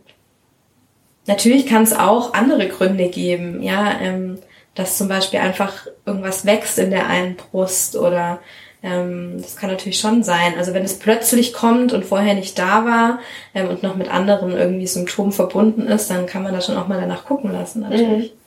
[1.26, 4.38] Natürlich kann es auch andere Gründe geben, ja, ähm,
[4.74, 8.40] dass zum Beispiel einfach irgendwas wächst in der einen Brust oder
[8.82, 10.54] ähm, das kann natürlich schon sein.
[10.58, 13.20] Also wenn es plötzlich kommt und vorher nicht da war
[13.54, 16.88] ähm, und noch mit anderen irgendwie Symptomen verbunden ist, dann kann man da schon auch
[16.88, 18.32] mal danach gucken lassen, natürlich.
[18.32, 18.41] Mhm.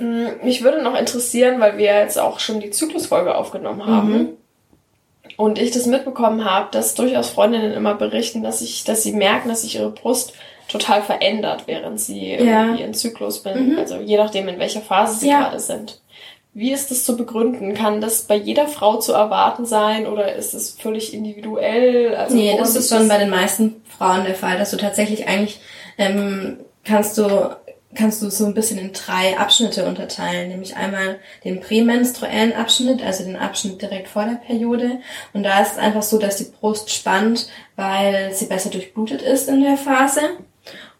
[0.00, 4.12] Mm, mich würde noch interessieren, weil wir jetzt auch schon die Zyklusfolge aufgenommen haben.
[4.12, 4.28] Mhm.
[5.36, 9.48] Und ich das mitbekommen habe, dass durchaus Freundinnen immer berichten, dass ich, dass sie merken,
[9.48, 10.34] dass sich ihre Brust
[10.68, 12.74] total verändert, während sie ja.
[12.74, 13.72] ihren Zyklus bin.
[13.72, 13.78] Mhm.
[13.78, 15.40] Also je nachdem, in welcher Phase sie ja.
[15.40, 16.00] gerade sind.
[16.52, 17.74] Wie ist das zu begründen?
[17.74, 22.14] Kann das bei jeder Frau zu erwarten sein oder ist es völlig individuell?
[22.16, 25.60] Also nee, das ist schon bei den meisten Frauen der Fall, dass du tatsächlich eigentlich
[25.96, 27.56] ähm, kannst du
[27.94, 33.24] kannst du so ein bisschen in drei Abschnitte unterteilen, nämlich einmal den prämenstruellen Abschnitt, also
[33.24, 35.00] den Abschnitt direkt vor der Periode.
[35.32, 39.48] Und da ist es einfach so, dass die Brust spannt, weil sie besser durchblutet ist
[39.48, 40.20] in der Phase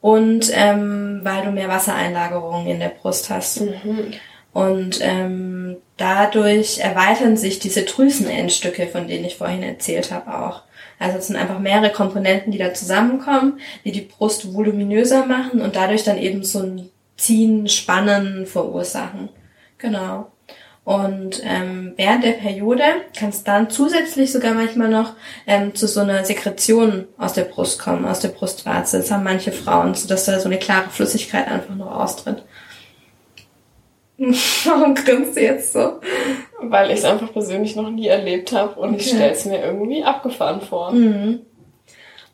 [0.01, 3.61] und ähm, weil du mehr Wassereinlagerungen in der Brust hast.
[3.61, 4.15] Mhm.
[4.53, 10.63] Und ähm, dadurch erweitern sich diese Drüsenendstücke, von denen ich vorhin erzählt habe, auch.
[11.01, 15.75] Also es sind einfach mehrere Komponenten, die da zusammenkommen, die die Brust voluminöser machen und
[15.75, 19.31] dadurch dann eben so ein Ziehen, Spannen verursachen.
[19.79, 20.31] Genau.
[20.85, 22.83] Und ähm, während der Periode
[23.19, 25.15] kann es dann zusätzlich sogar manchmal noch
[25.47, 28.99] ähm, zu so einer Sekretion aus der Brust kommen, aus der Brustwarze.
[28.99, 32.45] Das haben manche Frauen, sodass da so eine klare Flüssigkeit einfach noch austritt.
[34.65, 35.95] Warum grinst du jetzt so?
[36.61, 39.17] Weil ich es einfach persönlich noch nie erlebt habe und ich Okay.
[39.17, 40.93] stelle es mir irgendwie abgefahren vor.
[40.93, 41.41] Mhm.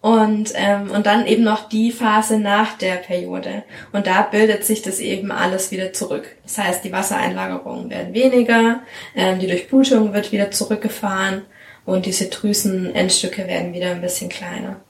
[0.01, 3.65] Und, ähm, und dann eben noch die Phase nach der Periode.
[3.93, 6.27] Und da bildet sich das eben alles wieder zurück.
[6.43, 8.81] Das heißt, die Wassereinlagerungen werden weniger,
[9.15, 11.43] ähm, die Durchblutung wird wieder zurückgefahren
[11.85, 14.81] und diese Drüsenendstücke werden wieder ein bisschen kleiner.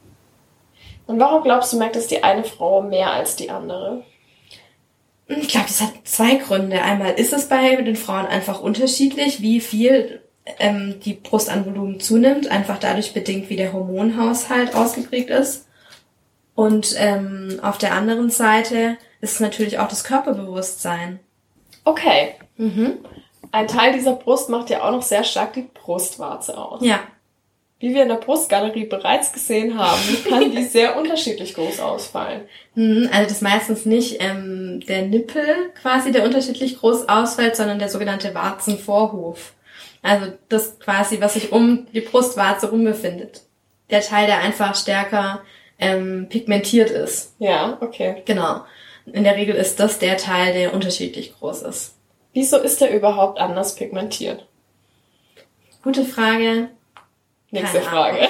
[1.06, 4.02] Und warum glaubst du, merkt es die eine Frau mehr als die andere?
[5.28, 6.82] Ich glaube, das hat zwei Gründe.
[6.82, 10.20] Einmal ist es bei den Frauen einfach unterschiedlich, wie viel
[10.58, 15.66] ähm, die Brust an Volumen zunimmt, einfach dadurch bedingt, wie der Hormonhaushalt ausgeprägt ist.
[16.54, 21.20] Und ähm, auf der anderen Seite ist es natürlich auch das Körperbewusstsein.
[21.84, 22.34] Okay.
[22.56, 22.98] Mhm.
[23.52, 26.82] Ein Teil dieser Brust macht ja auch noch sehr stark die Brustwarze aus.
[26.82, 27.00] Ja.
[27.78, 32.42] Wie wir in der Brustgalerie bereits gesehen haben, kann die sehr unterschiedlich groß ausfallen.
[32.74, 35.44] Mhm, Also das ist meistens nicht ähm, der Nippel
[35.80, 39.52] quasi, der unterschiedlich groß ausfällt, sondern der sogenannte Warzenvorhof.
[40.02, 43.42] Also das quasi, was sich um die Brustwarze rum befindet.
[43.90, 45.42] Der Teil, der einfach stärker
[45.78, 47.34] ähm, pigmentiert ist.
[47.38, 48.22] Ja, okay.
[48.24, 48.62] Genau.
[49.04, 51.94] In der Regel ist das der Teil, der unterschiedlich groß ist.
[52.32, 54.46] Wieso ist der überhaupt anders pigmentiert?
[55.82, 56.70] Gute Frage.
[57.50, 58.18] Nächste Keine Frage.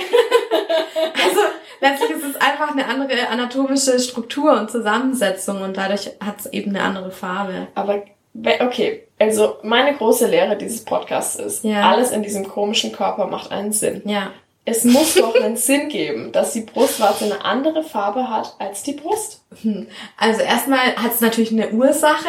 [1.25, 1.41] Also
[1.81, 6.71] letztlich ist es einfach eine andere anatomische Struktur und Zusammensetzung und dadurch hat es eben
[6.71, 7.69] eine andere Farbe.
[7.75, 8.03] Aber
[8.61, 11.91] okay, also meine große Lehre dieses Podcasts ist, Ja.
[11.91, 14.03] alles in diesem komischen Körper macht einen Sinn.
[14.05, 14.31] Ja.
[14.65, 18.93] Es muss doch einen Sinn geben, dass die Brustwarze eine andere Farbe hat als die
[18.93, 19.43] Brust.
[19.63, 19.87] Hm.
[20.19, 22.29] Also erstmal hat es natürlich eine Ursache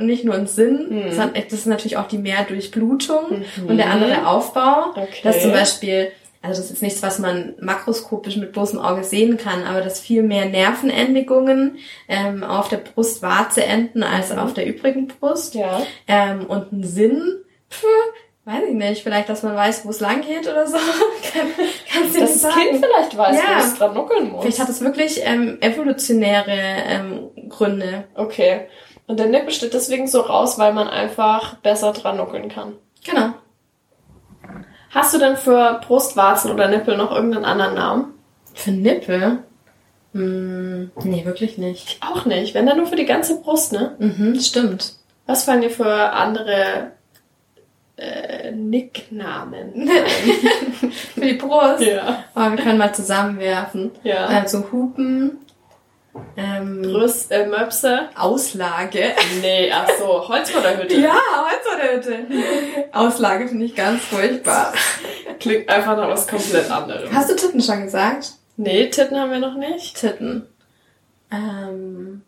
[0.00, 1.10] nicht nur einen Sinn, Mhm.
[1.12, 3.66] sondern das ist natürlich auch die Mehrdurchblutung Mhm.
[3.68, 4.90] und der andere Aufbau.
[4.90, 5.20] Okay.
[5.22, 9.64] Dass zum Beispiel, also das ist nichts, was man makroskopisch mit bloßem Auge sehen kann,
[9.64, 11.78] aber dass viel mehr Nervenendigungen
[12.08, 14.38] ähm, auf der Brustwarze enden als Mhm.
[14.38, 15.54] auf der übrigen Brust.
[15.54, 15.82] Ja.
[16.06, 17.20] Ähm, und ein Sinn,
[17.70, 17.84] pf,
[18.44, 20.76] weiß ich nicht, vielleicht, dass man weiß, wo es lang geht oder so.
[21.32, 21.48] Kann,
[21.92, 22.60] kannst du Dass das sagen.
[22.60, 23.56] Kind vielleicht weiß, Ja.
[23.56, 24.42] wo es dran nuckeln muss.
[24.42, 26.52] Vielleicht hat es wirklich ähm, evolutionäre
[26.86, 28.04] ähm, Gründe.
[28.14, 28.60] Okay.
[29.06, 32.72] Und der Nippel steht deswegen so raus, weil man einfach besser dran nuckeln kann.
[33.04, 33.34] Genau.
[34.90, 38.14] Hast du denn für Brustwarzen oder Nippel noch irgendeinen anderen Namen?
[38.54, 39.38] Für Nippel?
[40.12, 41.98] Hm, nee, wirklich nicht.
[42.00, 42.54] Auch nicht.
[42.54, 43.94] Wenn dann nur für die ganze Brust, ne?
[43.98, 44.94] Mhm, stimmt.
[45.26, 46.92] Was fallen dir für andere
[47.96, 49.90] äh, Nicknamen?
[51.14, 51.80] Für die Brust.
[51.80, 52.24] ja.
[52.34, 53.90] Aber wir können mal zusammenwerfen.
[54.04, 54.26] Ja.
[54.26, 55.38] Also Hupen,
[56.36, 58.08] ähm, Brüst, äh, Möpse?
[58.16, 59.12] Auslage.
[59.40, 60.94] Nee, ach so, Holzfällerhütte.
[60.96, 62.26] Ja, Holzhütte.
[62.92, 64.72] Auslage finde ich ganz furchtbar.
[65.40, 67.12] Klingt einfach nach was komplett anderem.
[67.12, 68.32] Hast du Titten schon gesagt?
[68.56, 69.96] Nee, Titten haben wir noch nicht.
[69.96, 70.46] Titten.
[71.30, 72.22] Ähm,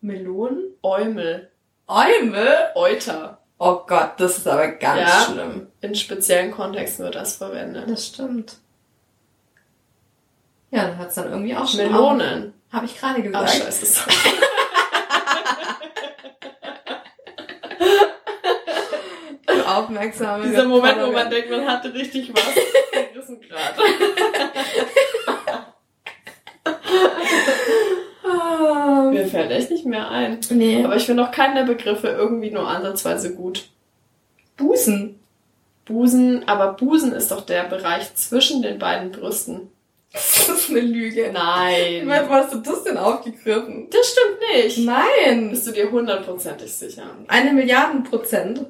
[0.00, 0.62] Melonen?
[0.82, 1.50] Eumel.
[1.86, 2.54] Eumel?
[2.74, 3.38] Euter.
[3.58, 5.26] Oh Gott, das ist aber ganz Ja.
[5.32, 5.66] schlimm.
[5.82, 7.90] In speziellen Kontexten wird das verwendet.
[7.90, 8.56] Das stimmt.
[10.70, 12.54] Ja, dann hat's dann irgendwie auch schon Melonen.
[12.72, 13.50] Habe ich gerade Ach, gesagt.
[13.50, 13.86] scheiße.
[13.86, 14.14] sorry.
[19.46, 22.54] Du aufmerksame Dieser Moment, wo man denkt, man hatte richtig was.
[23.12, 23.80] Gerissen gerade.
[28.24, 30.38] Ah, Mir fällt echt nicht mehr ein.
[30.50, 30.84] nee.
[30.84, 33.68] Aber ich finde auch keinen der Begriffe irgendwie nur ansatzweise gut.
[34.56, 35.18] Busen.
[35.84, 39.70] Busen, aber Busen ist doch der Bereich zwischen den beiden Brüsten.
[40.12, 41.30] Das ist eine Lüge.
[41.32, 42.06] Nein.
[42.06, 43.88] Wo hast du das denn aufgegriffen?
[43.90, 44.78] Das stimmt nicht.
[44.78, 45.50] Nein.
[45.50, 47.04] Bist du dir hundertprozentig sicher?
[47.28, 48.66] Eine Milliarden Prozent.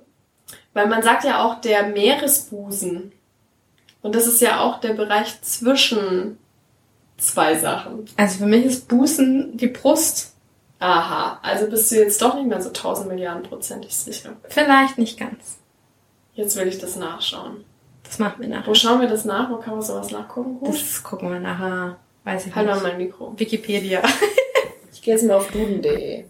[0.72, 3.12] Weil man sagt ja auch der Meeresbusen.
[4.02, 6.38] Und das ist ja auch der Bereich zwischen
[7.16, 8.04] zwei Sachen.
[8.16, 10.34] Also für mich ist Busen die Brust.
[10.78, 14.36] Aha, also bist du jetzt doch nicht mehr so tausend Milliarden prozentig sicher.
[14.48, 15.58] Vielleicht nicht ganz.
[16.34, 17.64] Jetzt will ich das nachschauen.
[18.10, 18.66] Das machen wir nachher.
[18.66, 19.48] Wo schauen wir das nach?
[19.50, 20.58] Wo kann man sowas nachgucken?
[20.58, 20.74] Gut.
[20.74, 22.82] Das gucken wir nachher Weiß ich Halt mal nicht.
[22.82, 23.32] mein Mikro.
[23.36, 24.02] Wikipedia.
[24.92, 26.24] Ich gehe jetzt mal auf duden.de.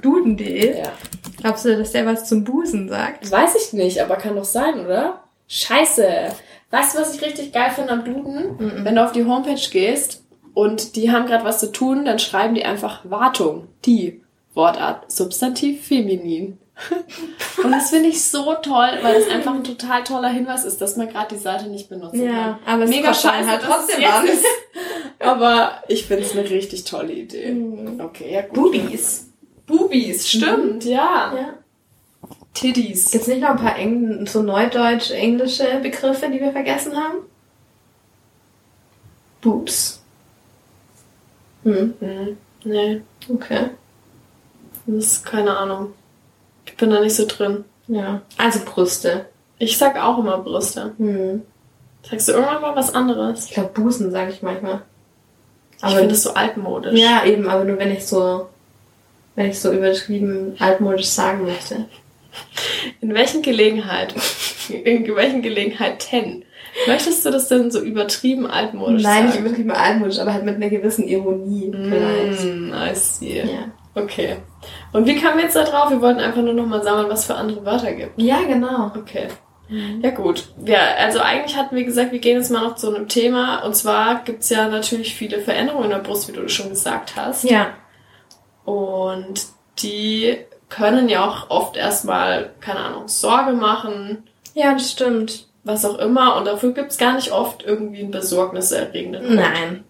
[0.00, 0.78] Duden.de.
[0.78, 0.92] Ja.
[1.36, 3.30] Glaubst du, dass der was zum Busen sagt?
[3.30, 5.24] Weiß ich nicht, aber kann doch sein, oder?
[5.48, 6.28] Scheiße.
[6.70, 8.82] Weißt du, was ich richtig geil finde am Duden?
[8.84, 12.54] Wenn du auf die Homepage gehst und die haben gerade was zu tun, dann schreiben
[12.54, 13.68] die einfach Wartung.
[13.84, 14.22] Die
[14.54, 16.56] Wortart Substantiv feminin.
[17.62, 20.96] Und das finde ich so toll, weil es einfach ein total toller Hinweis ist, dass
[20.96, 22.74] man gerade die Seite nicht benutzen Ja, kann.
[22.74, 24.44] aber es Mega scheiße, halt trotzdem es ist.
[25.20, 27.56] Aber ich finde es eine richtig tolle Idee.
[27.98, 28.72] Okay, ja gut.
[28.72, 29.28] Bubis.
[29.66, 31.32] Bubis, stimmt, ja.
[31.34, 31.54] Ja.
[32.52, 33.10] Titties.
[33.12, 37.18] Gibt's nicht noch ein paar Eng so neudeutsch-englische Begriffe, die wir vergessen haben?
[39.40, 40.02] Boobs.
[41.62, 43.70] Hm, Hm, nee, okay.
[44.86, 45.94] das ist keine Ahnung.
[46.74, 47.64] Ich bin da nicht so drin.
[47.86, 48.22] Ja.
[48.36, 49.26] Also Brüste.
[49.60, 50.92] Ich sag auch immer Brüste.
[50.98, 51.42] Hm.
[52.02, 53.44] Sagst du irgendwann mal was anderes?
[53.44, 54.82] Ich glaube Busen sage ich manchmal.
[55.86, 56.98] ich finde es so altmodisch.
[56.98, 58.48] Ja, eben, aber nur wenn ich so,
[59.36, 61.84] wenn ich so übertrieben altmodisch sagen möchte.
[63.00, 64.12] In welchen Gelegenheit,
[64.68, 66.44] in welchen Gelegenheiten
[66.88, 69.46] möchtest du das denn so übertrieben altmodisch Nein, nicht sagen?
[69.46, 72.44] übertrieben altmodisch, aber halt mit einer gewissen Ironie vielleicht.
[72.44, 73.38] Mm, I see.
[73.42, 73.70] Ja.
[73.94, 74.38] Okay.
[74.92, 75.90] Und wie kamen wir jetzt da drauf?
[75.90, 78.20] Wir wollten einfach nur nochmal sammeln, was für andere Wörter gibt.
[78.20, 78.92] ja, genau.
[78.96, 79.28] Okay.
[80.02, 80.48] Ja gut.
[80.64, 83.60] Ja, also eigentlich hatten wir gesagt, wir gehen jetzt mal noch zu einem Thema.
[83.64, 87.44] Und zwar gibt's ja natürlich viele Veränderungen in der Brust, wie du schon gesagt hast.
[87.44, 87.68] Ja.
[88.64, 89.46] Und
[89.78, 90.36] die
[90.68, 94.24] können ja auch oft erstmal, keine Ahnung, Sorge machen,
[94.54, 95.46] Ja, das stimmt.
[95.64, 96.36] was auch immer.
[96.36, 99.36] Und dafür gibt's gar nicht oft irgendwie einen besorgniserregenden Grund.
[99.36, 99.84] Nein.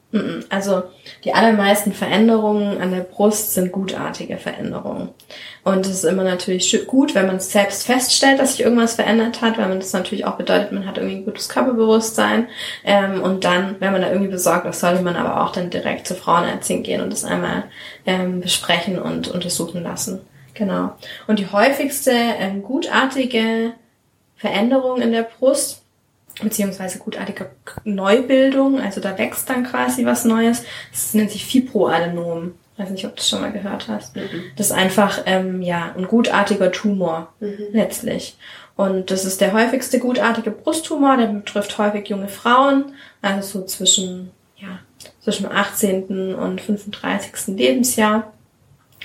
[0.48, 0.84] Also
[1.24, 5.08] die allermeisten Veränderungen an der Brust sind gutartige Veränderungen.
[5.64, 9.58] Und es ist immer natürlich gut, wenn man selbst feststellt, dass sich irgendwas verändert hat,
[9.58, 12.46] weil man das natürlich auch bedeutet, man hat irgendwie ein gutes Körperbewusstsein.
[12.84, 16.06] Ähm, und dann, wenn man da irgendwie besorgt ist, sollte man aber auch dann direkt
[16.06, 17.64] zur Frauenärztin gehen und das einmal
[18.06, 20.20] ähm, besprechen und untersuchen lassen.
[20.54, 20.92] Genau.
[21.26, 23.72] Und die häufigste ähm, gutartige
[24.36, 25.83] Veränderung in der Brust
[26.42, 27.50] beziehungsweise gutartige
[27.84, 30.64] Neubildung, also da wächst dann quasi was Neues.
[30.90, 32.54] Das nennt sich Fibroadenom.
[32.76, 34.16] Weiß nicht, ob du das schon mal gehört hast.
[34.56, 37.32] Das ist einfach ähm, ja ein gutartiger Tumor
[37.72, 38.36] letztlich.
[38.76, 42.86] Und das ist der häufigste gutartige Brusttumor, der betrifft häufig junge Frauen,
[43.22, 44.80] also so zwischen ja
[45.20, 46.34] zwischen dem 18.
[46.34, 47.56] und 35.
[47.56, 48.32] Lebensjahr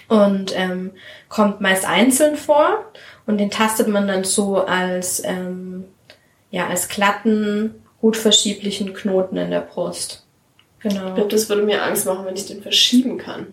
[0.08, 0.92] und ähm,
[1.28, 2.86] kommt meist einzeln vor
[3.28, 5.86] und den tastet man dann so als ähm,
[6.51, 10.25] ja als glatten, gut verschieblichen Knoten in der Brust.
[10.77, 11.13] Ich Genau.
[11.13, 13.47] glaube, das würde mir Angst machen, wenn ich den verschieben kann.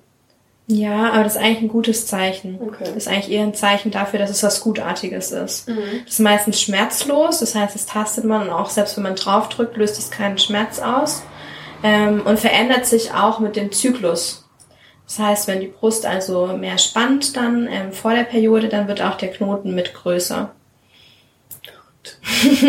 [0.68, 2.58] Ja, aber das ist eigentlich ein gutes Zeichen.
[2.60, 2.84] Okay.
[2.84, 5.68] Das ist eigentlich eher ein Zeichen dafür, dass es was Gutartiges ist.
[5.68, 5.76] Mhm.
[6.04, 9.76] Das ist meistens schmerzlos, das heißt, das tastet man und auch selbst wenn man draufdrückt,
[9.76, 11.22] löst es keinen Schmerz aus
[11.84, 14.44] ähm, und verändert sich auch mit dem Zyklus.
[15.06, 19.00] Das heißt, wenn die Brust also mehr spannt dann ähm, vor der Periode, dann wird
[19.02, 20.50] auch der Knoten mit größer.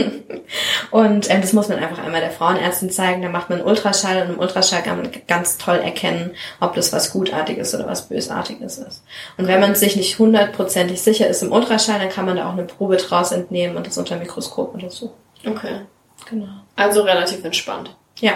[0.92, 3.22] und ähm, das muss man einfach einmal der Frauenärztin zeigen.
[3.22, 6.94] Da macht man einen Ultraschall und im Ultraschall kann man ganz toll erkennen, ob das
[6.94, 9.04] was Gutartiges oder was Bösartiges ist.
[9.38, 12.54] Und wenn man sich nicht hundertprozentig sicher ist im Ultraschall, dann kann man da auch
[12.54, 15.14] eine Probe draus entnehmen und das unter dem Mikroskop untersuchen.
[15.46, 15.82] Okay.
[16.30, 16.48] Genau.
[16.76, 17.96] Also relativ entspannt.
[18.20, 18.34] Ja.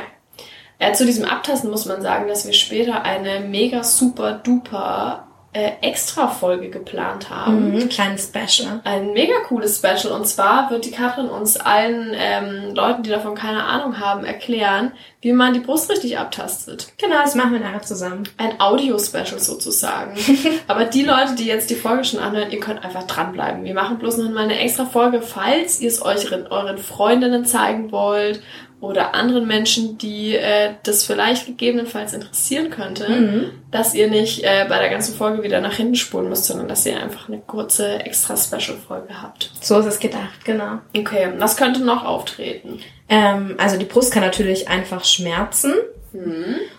[0.80, 5.72] Äh, zu diesem Abtasten muss man sagen, dass wir später eine mega super duper äh,
[5.82, 7.74] Extra-Folge geplant haben.
[7.74, 8.80] Mhm, kleines Special.
[8.86, 10.14] Ein mega cooles Special.
[10.14, 14.94] Und zwar wird die Katrin uns allen ähm, Leuten, die davon keine Ahnung haben, erklären,
[15.20, 16.94] wie man die Brust richtig abtastet.
[16.98, 18.24] Genau, das machen wir nachher zusammen.
[18.38, 20.18] Ein Audio-Special sozusagen.
[20.68, 23.66] Aber die Leute, die jetzt die Folge schon anhören, ihr könnt einfach dranbleiben.
[23.66, 27.92] Wir machen bloß noch mal eine extra Folge, falls ihr es euren, euren Freundinnen zeigen
[27.92, 28.42] wollt
[28.82, 34.80] oder anderen Menschen, die äh, das vielleicht gegebenenfalls interessieren könnte, dass ihr nicht äh, bei
[34.80, 38.36] der ganzen Folge wieder nach hinten spulen müsst, sondern dass ihr einfach eine kurze extra
[38.36, 39.52] Special-Folge habt.
[39.62, 40.80] So ist es gedacht, genau.
[40.98, 42.80] Okay, was könnte noch auftreten?
[43.08, 45.74] Ähm, also die Brust kann natürlich einfach schmerzen.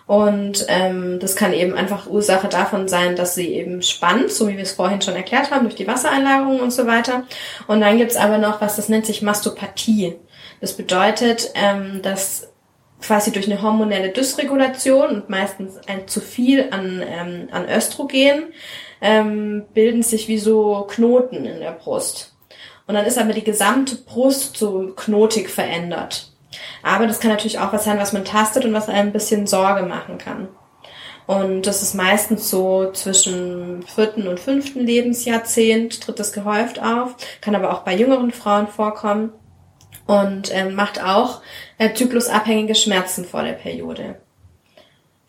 [0.07, 4.57] Und ähm, das kann eben einfach Ursache davon sein, dass sie eben spannt, so wie
[4.57, 7.23] wir es vorhin schon erklärt haben, durch die Wassereinlagerung und so weiter.
[7.67, 10.17] Und dann gibt's aber noch was, das nennt sich Mastopathie.
[10.63, 12.49] Das bedeutet, ähm, dass
[13.03, 18.45] quasi durch eine hormonelle Dysregulation und meistens ein zu viel an, ähm, an Östrogen
[19.01, 22.37] ähm, bilden sich wie so Knoten in der Brust.
[22.87, 26.33] Und dann ist aber die gesamte Brust so knotig verändert.
[26.85, 29.49] Aber das kann natürlich auch was sein, was man tastet und was einem ein bisschen
[29.49, 30.47] Sorge machen kann.
[31.27, 37.57] Und das ist meistens so zwischen vierten und fünften Lebensjahrzehnt tritt das gehäuft auf, kann
[37.57, 39.33] aber auch bei jüngeren Frauen vorkommen
[40.13, 41.41] und ähm, macht auch
[41.79, 44.17] äh, zyklusabhängige Schmerzen vor der Periode.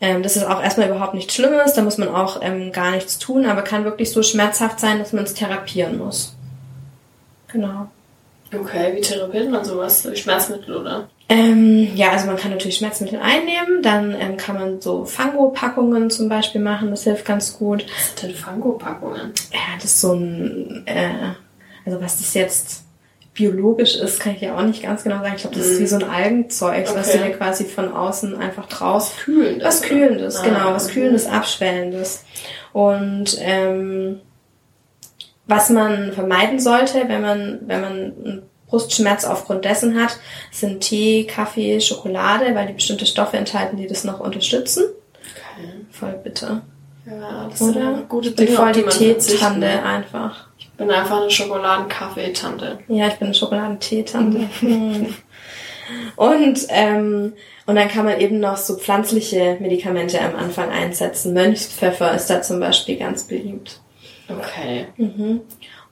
[0.00, 3.18] Ähm, das ist auch erstmal überhaupt nichts Schlimmes, da muss man auch ähm, gar nichts
[3.18, 6.36] tun, aber kann wirklich so schmerzhaft sein, dass man es therapieren muss.
[7.48, 7.88] Genau.
[8.54, 10.02] Okay, wie therapiert man sowas?
[10.02, 11.08] Durch Schmerzmittel, oder?
[11.28, 16.28] Ähm, ja, also man kann natürlich Schmerzmittel einnehmen, dann ähm, kann man so Fango-Packungen zum
[16.28, 17.86] Beispiel machen, das hilft ganz gut.
[17.86, 19.32] Was sind denn Fango-Packungen?
[19.50, 21.32] Ja, das ist so ein, äh,
[21.86, 22.83] also was das jetzt
[23.34, 25.34] biologisch ist, kann ich ja auch nicht ganz genau sagen.
[25.36, 27.28] Ich glaube, das ist wie so ein Algenzeug, was du Okay.
[27.30, 29.64] dir quasi von außen einfach drauf Kühlendes.
[29.66, 30.92] Was Kühlendes, Ah, genau, was mhm.
[30.92, 32.24] Kühlendes, Abschwellendes.
[32.72, 34.20] Und ähm,
[35.46, 40.16] was man vermeiden sollte, wenn man, wenn man einen Brustschmerz aufgrund dessen hat,
[40.50, 44.84] sind Tee, Kaffee, Schokolade, weil die bestimmte Stoffe enthalten, die das noch unterstützen.
[45.22, 45.68] Okay.
[45.90, 46.62] Voll bitter.
[47.06, 47.96] Ja, das Oder?
[47.96, 48.86] sind gute Dinge, voll die die
[49.82, 49.84] will.
[49.84, 50.48] einfach.
[50.74, 52.80] Ich bin einfach eine Schokoladen-Kaffee-Tante.
[52.88, 54.48] Ja, ich bin eine Schokoladenteetante.
[54.58, 55.14] Hm.
[56.16, 57.34] Und, ähm,
[57.66, 61.32] und dann kann man eben noch so pflanzliche Medikamente am Anfang einsetzen.
[61.32, 63.80] Mönchspfeffer ist da zum Beispiel ganz beliebt.
[64.28, 64.86] Okay.
[64.96, 65.42] Mhm.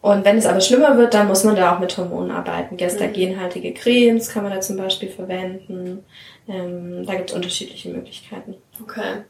[0.00, 2.76] Und wenn es aber schlimmer wird, dann muss man da auch mit Hormonen arbeiten.
[2.76, 6.04] Gestagenhaltige Cremes kann man da zum Beispiel verwenden.
[6.48, 8.56] Ähm, da gibt es unterschiedliche Möglichkeiten.
[8.82, 9.22] Okay.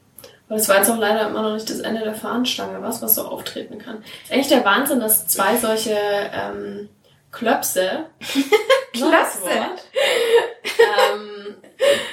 [0.52, 3.14] Aber das war jetzt auch leider immer noch nicht das Ende der Fahnenstange, was, was
[3.14, 4.04] so auftreten kann.
[4.22, 6.90] Ist eigentlich der Wahnsinn, dass zwei solche ähm,
[7.30, 8.04] Klöpse,
[9.00, 9.82] Wort,
[10.78, 11.54] ähm,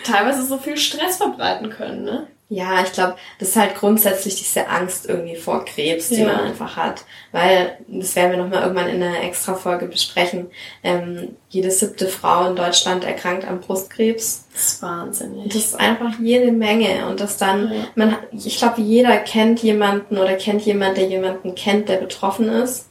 [0.06, 2.28] teilweise so viel Stress verbreiten können, ne?
[2.52, 6.28] Ja, ich glaube, das ist halt grundsätzlich diese Angst irgendwie vor Krebs, die Ja.
[6.30, 7.04] man einfach hat.
[7.32, 10.48] Weil, das werden wir nochmal irgendwann in einer Extra-Folge besprechen,
[10.84, 14.46] ähm, jede siebte Frau in Deutschland erkrankt an Brustkrebs.
[14.52, 15.46] Das ist wahnsinnig.
[15.54, 17.06] Das ist einfach jede Menge.
[17.08, 17.84] Und das dann, Ja.
[17.94, 22.90] man, ich glaube, jeder kennt jemanden oder kennt jemand, der jemanden kennt, der betroffen ist.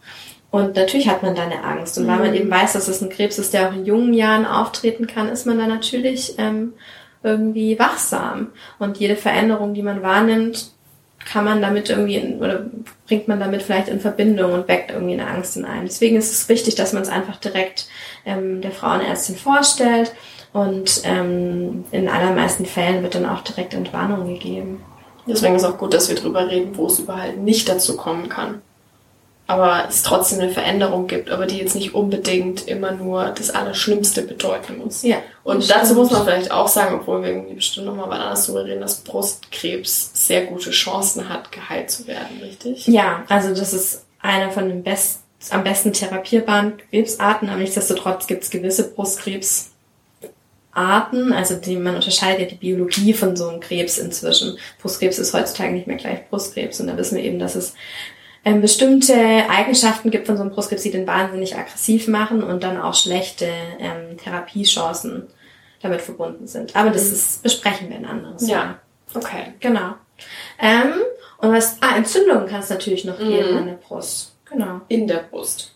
[0.52, 1.98] Und natürlich hat man da eine Angst.
[1.98, 2.36] Und weil man Mhm.
[2.36, 5.46] eben weiß, dass es ein Krebs ist, der auch in jungen Jahren auftreten kann, ist
[5.46, 6.74] man da natürlich ähm,
[7.22, 8.48] irgendwie wachsam.
[8.78, 10.72] Und jede Veränderung, die man wahrnimmt,
[11.24, 12.66] kann man damit irgendwie in, oder
[13.06, 15.86] bringt man damit vielleicht in Verbindung und weckt irgendwie eine Angst in einem.
[15.86, 17.88] Deswegen ist es wichtig, dass man es einfach direkt
[18.24, 20.12] ähm, der Frauenärztin vorstellt
[20.52, 24.82] und ähm, in allermeisten Fällen wird dann auch direkt Entwarnung gegeben.
[25.26, 28.62] Deswegen ist auch gut, dass wir drüber reden, wo es überall nicht dazu kommen kann.
[29.48, 34.20] Aber es trotzdem eine Veränderung gibt, aber die jetzt nicht unbedingt immer nur das Allerschlimmste
[34.20, 35.02] bedeuten muss.
[35.02, 35.16] Ja.
[35.42, 38.66] Und dazu muss man vielleicht auch sagen, obwohl wir irgendwie bestimmt nochmal wann anders drüber
[38.66, 42.86] reden, dass Brustkrebs sehr gute Chancen hat, geheilt zu werden, richtig?
[42.88, 48.44] Ja, also das ist einer von den best, am besten therapierbaren Krebsarten, aber nichtsdestotrotz gibt
[48.44, 49.72] es gewisse Brustkrebsarten,
[51.32, 54.58] also die, man unterscheidet ja die Biologie von so einem Krebs inzwischen.
[54.82, 57.72] Brustkrebs ist heutzutage nicht mehr gleich Brustkrebs und da wissen wir eben, dass es
[58.44, 59.14] ähm, bestimmte
[59.50, 63.46] Eigenschaften gibt von so einem die den wahnsinnig aggressiv machen und dann auch schlechte
[63.78, 65.26] ähm, Therapiechancen
[65.82, 66.74] damit verbunden sind.
[66.74, 68.58] Aber das ist, besprechen wir in anderes Ja.
[68.64, 68.74] Mal.
[69.14, 69.54] Okay.
[69.60, 69.94] Genau.
[70.60, 70.92] Ähm,
[71.38, 73.56] und was, ah, Entzündungen kann es natürlich noch geben Mhm.
[73.58, 74.34] an der Brust.
[74.50, 74.80] Genau.
[74.88, 75.74] In der Brust.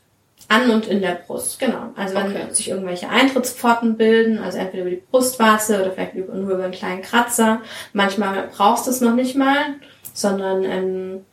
[0.48, 1.92] An und in der Brust, genau.
[1.96, 2.46] Also wenn Okay.
[2.50, 7.00] sich irgendwelche Eintrittspforten bilden, also entweder über die Brustwarze oder vielleicht nur über einen kleinen
[7.00, 7.62] Kratzer.
[7.92, 9.76] Manchmal brauchst du es noch nicht mal,
[10.12, 11.24] sondern ähm,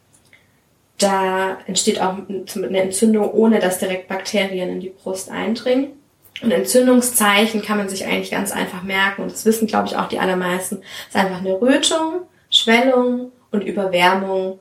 [1.00, 5.94] da entsteht auch eine Entzündung, ohne dass direkt Bakterien in die Brust eindringen.
[6.42, 9.24] Und Entzündungszeichen kann man sich eigentlich ganz einfach merken.
[9.24, 10.82] Und das wissen, glaube ich, auch die allermeisten.
[11.10, 14.60] Es ist einfach eine Rötung, Schwellung und Überwärmung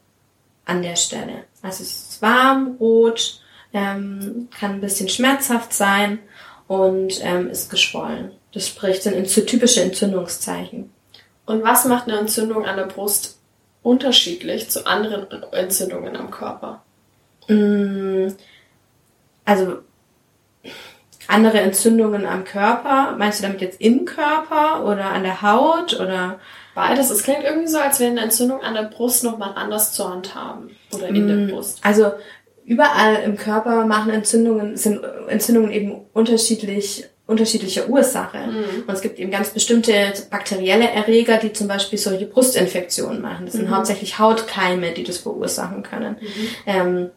[0.65, 1.45] an der Stelle.
[1.63, 3.41] Also es ist warm, rot,
[3.73, 6.19] ähm, kann ein bisschen schmerzhaft sein
[6.67, 8.33] und ähm, ist geschwollen.
[8.53, 10.91] Das spricht sind typische Entzündungszeichen.
[11.47, 13.38] Und was macht eine Entzündung an der Brust
[13.89, 16.83] unterschiedlich zu anderen Entzündungen am Körper?
[17.49, 18.29] Mm,
[19.45, 19.79] Also
[21.27, 26.39] andere Entzündungen am Körper, meinst du damit jetzt im Körper oder an der Haut oder
[26.79, 27.11] Beides.
[27.11, 30.71] Es klingt irgendwie so, als wäre eine Entzündung an der Brust nochmal anders zu handhaben.
[30.95, 31.81] Oder in der Brust.
[31.83, 32.13] Also
[32.65, 38.39] überall im Körper machen Entzündungen, sind Entzündungen eben unterschiedlich, unterschiedlicher Ursache.
[38.87, 43.45] Und es gibt eben ganz bestimmte bakterielle Erreger, die zum Beispiel solche Brustinfektionen machen.
[43.45, 46.17] Das sind hauptsächlich Hautkeime, die das verursachen können.
[46.67, 47.11] Ähm,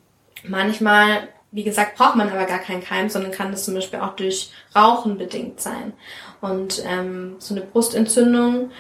[0.44, 4.16] manchmal, wie gesagt, braucht man aber gar keinen Keim, sondern kann das zum Beispiel auch
[4.18, 5.94] durch Rauchen bedingt sein.
[6.42, 8.72] Und ähm, so eine Brustentzündung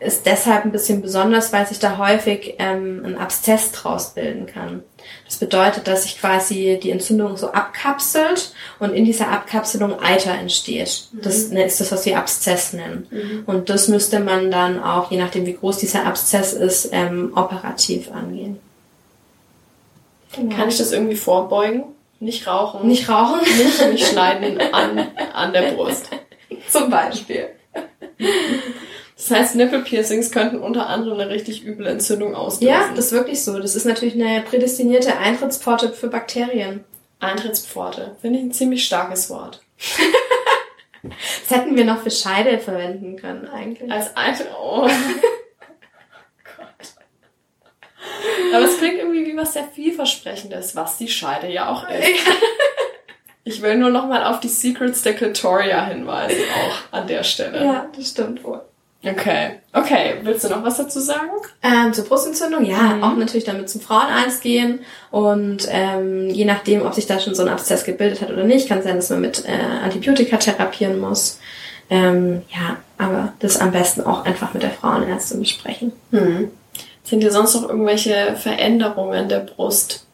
[0.00, 4.82] ist deshalb ein bisschen besonders, weil sich da häufig ähm, ein Abszess draus bilden kann.
[5.24, 11.08] Das bedeutet, dass sich quasi die Entzündung so abkapselt und in dieser Abkapselung Eiter entsteht.
[11.12, 13.44] Das ist das, was wir Abszess nennen.
[13.46, 18.10] Und das müsste man dann auch, je nachdem wie groß dieser Abszess ist, ähm, operativ
[18.10, 18.58] angehen.
[20.32, 21.84] Kann ich das irgendwie vorbeugen?
[22.20, 22.88] Nicht rauchen.
[22.88, 23.40] Nicht rauchen?
[23.40, 24.98] nicht, nicht schneiden an,
[25.32, 26.08] an der Brust.
[26.70, 27.48] Zum Beispiel.
[29.26, 32.66] Das heißt, Nippelpiercings könnten unter anderem eine richtig üble Entzündung auslösen.
[32.66, 33.58] Ja, das ist wirklich so.
[33.58, 36.84] Das ist natürlich eine prädestinierte Eintrittspforte für Bakterien.
[37.20, 38.16] Eintrittspforte.
[38.20, 39.62] Finde ich ein ziemlich starkes Wort.
[41.46, 43.92] Das hätten wir noch für Scheide verwenden können eigentlich.
[43.92, 44.48] Als Eintritt.
[44.58, 44.88] Oh.
[46.56, 46.94] Gott.
[48.54, 52.08] Aber es klingt irgendwie wie was sehr vielversprechendes, was die Scheide ja auch ist.
[53.46, 57.62] Ich will nur noch mal auf die Secrets der Clitoria hinweisen, auch an der Stelle.
[57.62, 58.62] Ja, das stimmt wohl.
[59.04, 59.56] Okay.
[59.72, 61.30] Okay, willst du noch was dazu sagen?
[61.62, 64.80] Ähm, zur Brustentzündung, ja, auch natürlich damit zum Frauenarzt gehen
[65.10, 68.68] und ähm, je nachdem, ob sich da schon so ein Abszess gebildet hat oder nicht,
[68.68, 71.38] kann sein, dass man mit äh, Antibiotika therapieren muss.
[71.90, 75.92] Ähm, ja, aber das am besten auch einfach mit der Frauenärztin besprechen.
[76.10, 76.50] Hm.
[77.02, 80.06] Sind dir sonst noch irgendwelche Veränderungen der Brust?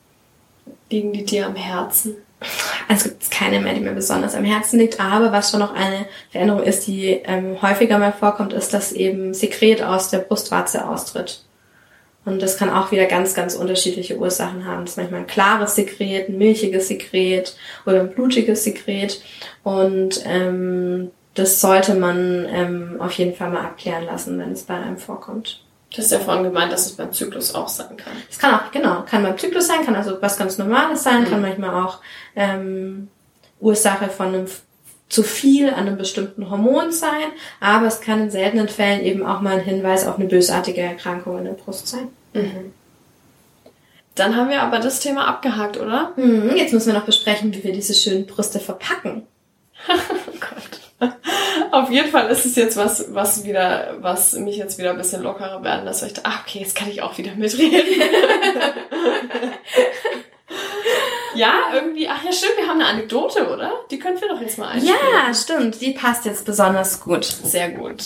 [0.90, 2.16] Liegen die dir am Herzen?
[2.88, 5.74] Also gibt es keine mehr, die mir besonders am Herzen liegt, aber was schon noch
[5.74, 10.88] eine Veränderung ist, die ähm, häufiger mal vorkommt, ist, dass eben Sekret aus der Brustwarze
[10.88, 11.44] austritt.
[12.24, 14.82] Und das kann auch wieder ganz, ganz unterschiedliche Ursachen haben.
[14.82, 19.22] Das ist manchmal ein klares Sekret, ein milchiges Sekret oder ein blutiges Sekret.
[19.62, 24.74] Und ähm, das sollte man ähm, auf jeden Fall mal abklären lassen, wenn es bei
[24.74, 25.62] einem vorkommt.
[25.92, 28.12] Du hast ja vorhin gemeint, dass es beim Zyklus auch sein kann.
[28.30, 31.42] Es kann auch, genau, kann beim Zyklus sein, kann also was ganz Normales sein, kann
[31.42, 31.98] manchmal auch
[32.36, 33.08] ähm,
[33.58, 34.46] Ursache von einem
[35.08, 39.40] zu viel an einem bestimmten Hormon sein, aber es kann in seltenen Fällen eben auch
[39.40, 42.08] mal ein Hinweis auf eine bösartige Erkrankung in der Brust sein.
[44.14, 46.12] Dann haben wir aber das Thema abgehakt, oder?
[46.16, 49.22] Mhm, jetzt müssen wir noch besprechen, wie wir diese schönen Brüste verpacken.
[51.72, 55.22] Auf jeden Fall ist es jetzt was, was wieder, was mich jetzt wieder ein bisschen
[55.22, 58.02] lockerer werden lässt, weil ich dachte, ah, okay, jetzt kann ich auch wieder mitreden.
[61.34, 63.72] ja, irgendwie, ach ja, stimmt, wir haben eine Anekdote, oder?
[63.90, 64.98] Die können wir doch jetzt mal einspielen.
[65.12, 67.24] Ja, stimmt, die passt jetzt besonders gut.
[67.24, 68.04] Sehr gut.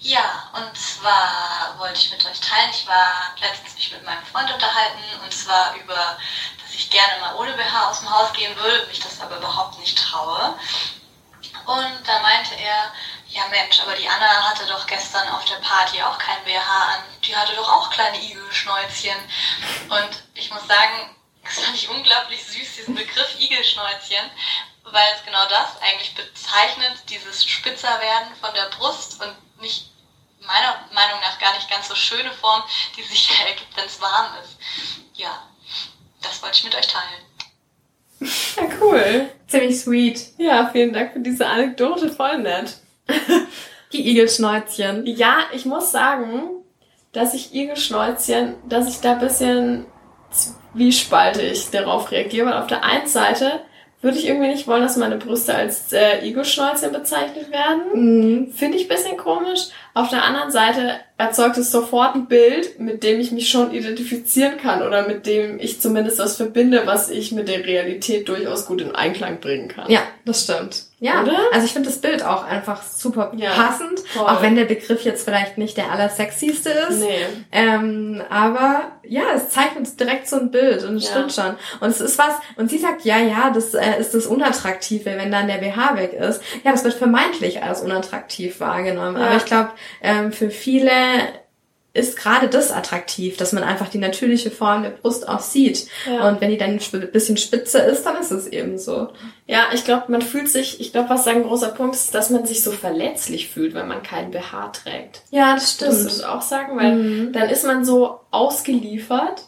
[0.00, 4.52] Ja, und zwar wollte ich mit euch teilen, ich war letztens mich mit meinem Freund
[4.52, 6.16] unterhalten und zwar über,
[6.62, 9.78] dass ich gerne mal ohne BH aus dem Haus gehen würde, mich das aber überhaupt
[9.80, 10.54] nicht traue.
[11.68, 12.94] Und da meinte er,
[13.28, 17.02] ja Mensch, aber die Anna hatte doch gestern auf der Party auch kein BH an,
[17.22, 19.18] die hatte doch auch kleine Igelschnäuzchen.
[19.90, 21.14] Und ich muss sagen,
[21.44, 24.30] das fand ich unglaublich süß, diesen Begriff Igelschnäuzchen,
[24.84, 29.90] weil es genau das eigentlich bezeichnet, dieses Spitzerwerden von der Brust und nicht
[30.40, 32.62] meiner Meinung nach gar nicht ganz so schöne Form,
[32.96, 34.56] die sich ergibt, wenn es warm ist.
[35.12, 35.46] Ja,
[36.22, 37.27] das wollte ich mit euch teilen.
[38.20, 39.28] Ja, cool.
[39.46, 40.20] Ziemlich sweet.
[40.38, 42.78] Ja, vielen Dank für diese Anekdote, voll nett.
[43.92, 45.06] Die Igelschnäuzchen.
[45.06, 46.42] Ja, ich muss sagen,
[47.12, 49.86] dass ich Igelschnäuzchen, dass ich da ein bisschen
[50.30, 53.60] zwiespaltig darauf reagiere, weil auf der einen Seite
[54.00, 57.82] würde ich irgendwie nicht wollen, dass meine Brüste als äh, Igelschnäuzchen bezeichnet werden.
[57.94, 58.52] Mhm.
[58.52, 59.68] Finde ich ein bisschen komisch.
[59.94, 64.56] Auf der anderen Seite erzeugt es sofort ein Bild, mit dem ich mich schon identifizieren
[64.56, 68.80] kann oder mit dem ich zumindest was verbinde, was ich mit der Realität durchaus gut
[68.80, 69.90] in Einklang bringen kann.
[69.90, 70.87] Ja, das stimmt.
[71.00, 71.38] Ja, Oder?
[71.52, 74.26] also ich finde das Bild auch einfach super Ja, passend, voll.
[74.26, 76.98] auch wenn der Begriff jetzt vielleicht nicht der allersexyste ist.
[77.00, 77.24] Nee.
[77.52, 81.10] Ähm, aber ja, es zeichnet direkt so ein Bild und es Ja.
[81.12, 81.54] stimmt schon.
[81.80, 85.30] Und es ist was, und sie sagt, ja, ja, das äh, ist das Unattraktive, wenn
[85.30, 86.42] dann der BH weg ist.
[86.64, 89.18] Ja, das wird vermeintlich als unattraktiv wahrgenommen.
[89.20, 89.26] Ja.
[89.28, 89.70] Aber ich glaube,
[90.02, 90.90] ähm, für viele
[91.98, 95.86] ist gerade das attraktiv, dass man einfach die natürliche Form der Brust auch sieht.
[96.06, 96.28] Ja.
[96.28, 99.08] Und wenn die dann ein bisschen spitzer ist, dann ist es eben so.
[99.46, 102.46] Ja, ich glaube, man fühlt sich, ich glaube, was ein großer Punkt ist, dass man
[102.46, 105.22] sich so verletzlich fühlt, wenn man keinen BH trägt.
[105.30, 106.22] Ja, das Würdest du stimmt.
[106.22, 106.78] das auch sagen?
[106.78, 109.42] Weil dann ist man so ausgeliefert,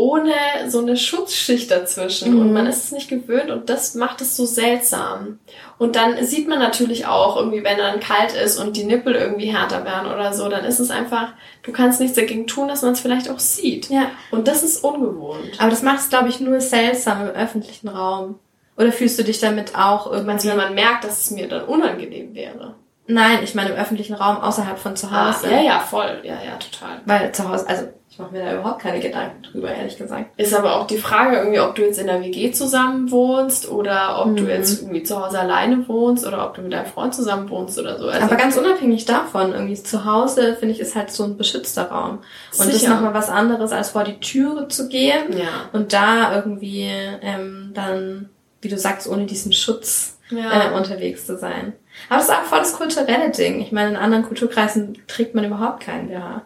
[0.00, 0.32] ohne
[0.68, 2.32] so eine Schutzschicht dazwischen.
[2.34, 2.40] Mhm.
[2.40, 5.38] Und man ist es nicht gewöhnt und das macht es so seltsam.
[5.76, 9.52] Und dann sieht man natürlich auch irgendwie, wenn dann kalt ist und die Nippel irgendwie
[9.54, 11.32] härter werden oder so, dann ist es einfach,
[11.62, 13.90] du kannst nichts dagegen tun, dass man es vielleicht auch sieht.
[13.90, 14.10] Ja.
[14.30, 15.58] Und das ist ungewohnt.
[15.58, 18.38] Aber das macht es, glaube ich, nur seltsam im öffentlichen Raum.
[18.78, 20.48] Oder fühlst du dich damit auch Also irgendwie...
[20.48, 22.74] wenn man merkt, dass es mir dann unangenehm wäre.
[23.06, 25.50] Nein, ich meine im öffentlichen Raum außerhalb von zu Ah, Hause.
[25.50, 26.20] ja, ja, voll.
[26.22, 27.00] Ja, ja, total.
[27.04, 27.88] Weil zu Hause, also
[28.20, 30.26] mache mir da überhaupt keine Gedanken drüber, ehrlich gesagt.
[30.38, 34.20] Ist aber auch die Frage irgendwie, ob du jetzt in der WG zusammen wohnst oder
[34.24, 34.48] ob du Mhm.
[34.50, 37.98] jetzt irgendwie zu Hause alleine wohnst oder ob du mit deinem Freund zusammen wohnst oder
[37.98, 38.06] so.
[38.08, 41.84] Also, Aber ganz unabhängig davon, irgendwie zu Hause, finde ich, ist halt so ein beschützter
[41.90, 42.18] Raum.
[42.18, 42.20] Und
[42.58, 42.94] das ist Sicher.
[42.94, 45.68] nochmal was anderes, als vor die Türe zu gehen ja.
[45.72, 46.88] und da irgendwie
[47.22, 48.28] ähm, dann,
[48.60, 50.70] wie du sagst, ohne diesen Schutz Ja.
[50.70, 51.72] äh, unterwegs zu sein.
[52.08, 53.60] Aber das ist auch voll das kulturelle Ding.
[53.60, 56.42] Ich meine, in anderen Kulturkreisen trägt man überhaupt keinen BH.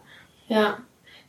[0.47, 0.77] Ja.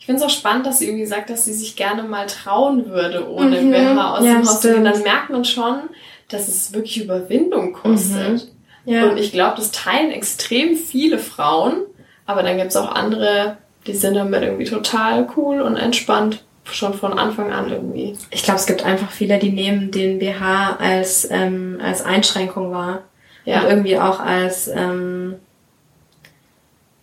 [0.06, 2.86] Ich finde es auch spannend, dass sie irgendwie sagt, dass sie sich gerne mal trauen
[2.86, 3.72] würde, ohne Mhm.
[3.72, 4.84] BH aus Ja, dem Haus zu gehen.
[4.84, 5.80] Dann merkt man schon,
[6.28, 8.46] dass es wirklich Überwindung kostet.
[8.84, 9.06] Ja.
[9.08, 11.82] Und ich glaube, das teilen extrem viele Frauen,
[12.24, 13.56] Aber dann gibt's auch andere,
[13.88, 16.44] die sind damit irgendwie total cool und entspannt.
[16.64, 18.16] Schon von Anfang an irgendwie.
[18.30, 23.02] Ich glaube, es gibt einfach viele, die nehmen den BH als, ähm, als Einschränkung wahr.
[23.44, 23.62] Ja.
[23.62, 25.34] Und irgendwie auch als, ähm,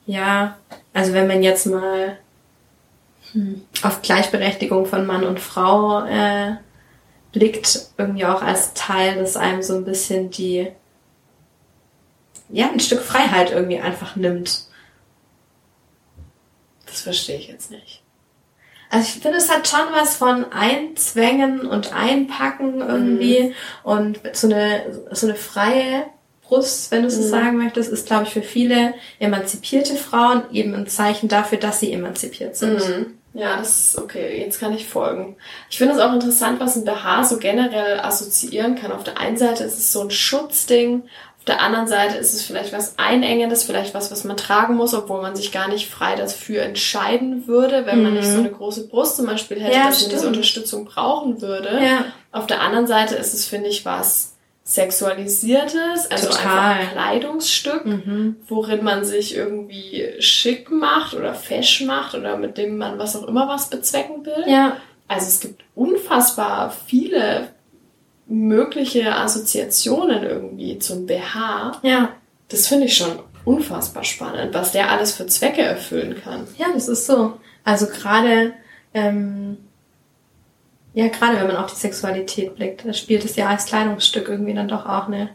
[0.05, 0.57] ja,
[0.93, 2.17] also wenn man jetzt mal
[3.81, 6.55] auf Gleichberechtigung von Mann und Frau äh,
[7.31, 10.67] blickt, irgendwie auch als Teil, das einem so ein bisschen die,
[12.49, 14.67] ja, ein Stück Freiheit irgendwie einfach nimmt.
[16.85, 18.03] Das verstehe ich jetzt nicht.
[18.91, 25.05] Also ich finde, es hat schon was von Einzwängen und Einpacken irgendwie und so eine,
[25.11, 26.05] so eine freie
[26.43, 27.29] Brust, wenn du so Mhm.
[27.29, 31.91] sagen möchtest, ist, glaube ich, für viele emanzipierte Frauen eben ein Zeichen dafür, dass sie
[31.91, 32.87] emanzipiert sind.
[32.87, 33.17] Mhm.
[33.33, 34.39] Ja, das ist okay.
[34.39, 35.35] Jetzt kann ich folgen.
[35.69, 38.91] Ich finde es auch interessant, was ein BH so generell assoziieren kann.
[38.91, 41.03] Auf der einen Seite ist es so ein Schutzding,
[41.39, 44.93] auf der anderen Seite ist es vielleicht was Einengendes, vielleicht was, was man tragen muss,
[44.93, 48.87] obwohl man sich gar nicht frei dafür entscheiden würde, wenn man nicht so eine große
[48.87, 49.81] Brust zum Beispiel hätte, Mhm.
[49.81, 50.35] Ja, dass man diese stimmt.
[50.37, 51.79] Unterstützung brauchen würde.
[51.83, 52.05] Ja.
[52.31, 54.32] Auf der anderen Seite ist es, finde ich, was
[54.63, 56.47] Sexualisiertes, also Total.
[56.47, 58.35] einfach ein Kleidungsstück, Mhm.
[58.47, 63.27] worin man sich irgendwie schick macht oder fesch macht oder mit dem man was auch
[63.27, 64.45] immer was bezwecken will.
[64.47, 67.49] Ja, Also es gibt unfassbar viele
[68.27, 71.79] mögliche Assoziationen irgendwie zum BH.
[71.83, 72.09] ja.
[72.49, 76.47] Das finde ich schon unfassbar spannend, was der alles für Zwecke erfüllen kann.
[76.57, 77.33] Ja, das ist so.
[77.63, 78.53] Also gerade,
[78.93, 79.57] ähm,
[80.93, 84.53] ja, gerade wenn man auf die Sexualität blickt, da spielt es ja als Kleidungsstück irgendwie
[84.53, 85.29] dann doch auch eine,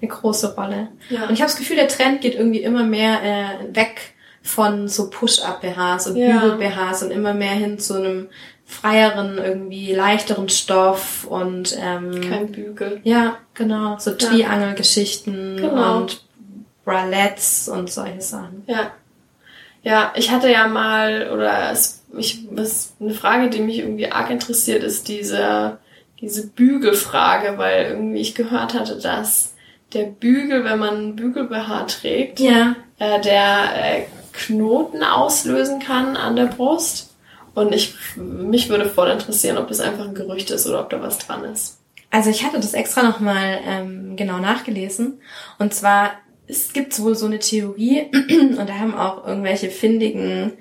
[0.00, 0.88] eine große Rolle.
[1.10, 1.24] Ja.
[1.24, 5.08] Und ich habe das Gefühl, der Trend geht irgendwie immer mehr äh, weg von so
[5.10, 6.38] Push-Up-BHs und Ja.
[6.40, 8.28] Bügel-BHs und immer mehr hin zu einem
[8.64, 13.00] freieren, irgendwie leichteren Stoff und ähm, Kein Bügel.
[13.04, 15.98] ja, genau, so Triangelgeschichten Genau.
[15.98, 16.24] und
[16.84, 18.64] Bralettes und solche Sachen.
[18.66, 18.92] Ja.
[19.84, 24.30] Ja, ich hatte ja mal, oder es, ich, was, eine Frage, die mich irgendwie arg
[24.30, 25.78] interessiert, ist diese,
[26.20, 29.54] diese Bügelfrage, weil irgendwie ich gehört hatte, dass
[29.92, 34.02] der Bügel, wenn man einen Bügel-BH trägt, Ja, äh, der äh,
[34.32, 37.14] Knoten auslösen kann an der Brust.
[37.54, 41.02] Und ich, mich würde voll interessieren, ob das einfach ein Gerücht ist oder ob da
[41.02, 41.78] was dran ist.
[42.10, 45.20] Also ich hatte das extra nochmal ähm, genau nachgelesen.
[45.58, 46.12] Und zwar,
[46.46, 50.52] es gibt wohl so eine Theorie, und da haben auch irgendwelche findigen,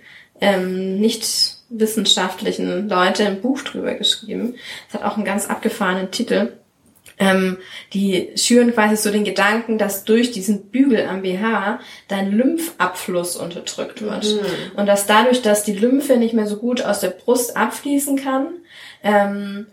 [0.42, 4.56] ähm, nicht wissenschaftlichen Leute ein Buch drüber geschrieben.
[4.90, 6.54] Es hat auch einen ganz abgefahrenen Titel.
[7.18, 7.58] Ähm,
[7.94, 14.02] die schüren quasi so den Gedanken, dass durch diesen Bügel am BH dein Lymphabfluss unterdrückt
[14.02, 14.26] wird.
[14.76, 18.48] Und dass dadurch, dass die Lymphe nicht mehr so gut aus der Brust abfließen kann,
[19.04, 19.68] ähm,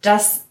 [0.00, 0.46] dass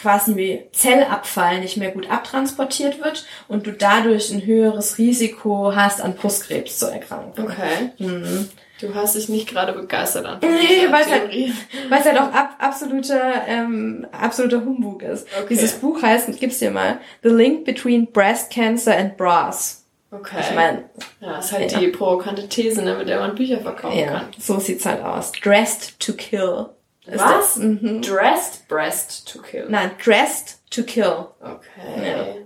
[0.00, 6.14] quasi Zellabfall nicht mehr gut abtransportiert wird und du dadurch ein höheres Risiko hast, an
[6.14, 7.44] Brustkrebs zu erkranken.
[7.44, 7.90] Okay.
[7.98, 8.48] Mhm.
[8.80, 11.52] Du hast dich nicht gerade begeistert an Nee, weil es halt, Theorie.
[11.88, 15.26] weil es halt auch ab, absoluter, ähm, absoluter Humbug ist.
[15.36, 15.46] Okay.
[15.50, 19.84] Dieses Buch heißt, ich gib's dir mal, The Link Between Breast Cancer and Bras.
[20.12, 20.36] Okay.
[20.40, 20.84] Ich meine,
[21.20, 21.80] ja, ist halt Ja.
[21.80, 24.26] die provokante These, ne, mit der man Bücher verkaufen ja, kann.
[24.38, 25.32] so sieht's halt aus.
[25.32, 26.66] Dressed to kill.
[27.10, 27.54] Ist Was?
[27.54, 28.02] Das, mhm.
[28.02, 29.66] Dressed breast to kill.
[29.68, 31.28] Nein, dressed to kill.
[31.40, 32.44] Okay.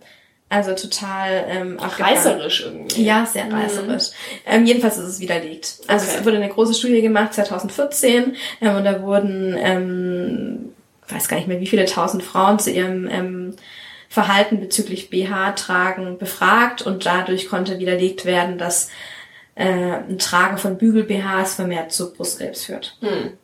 [0.49, 2.15] Also total ähm, abgefahren.
[2.15, 3.05] Reißerisch irgendwie.
[3.05, 4.11] Ja, sehr reißerisch.
[4.47, 5.79] Ähm, jedenfalls ist es widerlegt.
[5.87, 6.17] Also Okay.
[6.19, 10.75] es wurde eine große Studie gemacht 2014 ähm, und da wurden, ähm,
[11.09, 13.57] weiß gar nicht mehr, wie viele tausend Frauen zu ihrem ähm,
[14.11, 18.91] Verhalten bezüglich BH-Tragen befragt und dadurch konnte widerlegt werden, dass
[19.55, 22.99] äh, ein Tragen von Bügel-BHs vermehrt zu Brustkrebs führt.
[23.01, 23.39] Hm.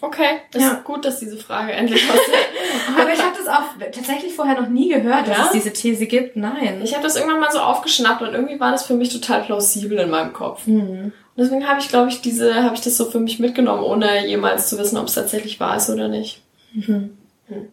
[0.00, 0.74] Okay, ist Ja.
[0.84, 2.18] gut, dass diese Frage endlich aus
[3.00, 5.44] Aber ich habe das auch tatsächlich vorher noch nie gehört, dass Ja?
[5.46, 6.36] es diese These gibt.
[6.36, 6.80] Nein.
[6.84, 9.98] Ich habe das irgendwann mal so aufgeschnappt und irgendwie war das für mich total plausibel
[9.98, 10.66] in meinem Kopf.
[10.66, 11.12] Hm.
[11.12, 14.26] Und deswegen habe ich, glaube ich, diese, habe ich das so für mich mitgenommen, ohne
[14.26, 16.42] jemals zu wissen, ob es tatsächlich wahr ist oder nicht.
[16.72, 17.16] Mhm.
[17.48, 17.72] Hm.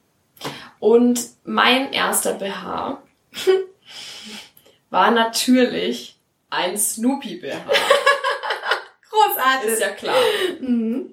[0.80, 3.02] Und mein erster BH
[4.90, 6.18] war natürlich
[6.50, 7.58] ein Snoopy BH.
[9.10, 9.72] Großartig.
[9.72, 10.16] Ist ja klar.
[10.60, 11.10] Mhm.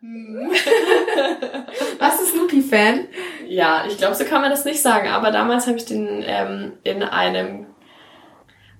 [1.98, 3.06] Was ist Snoopy-Fan?
[3.46, 5.08] Ja, ich glaube, so kann man das nicht sagen.
[5.08, 7.66] Aber damals habe ich den ähm, in einem,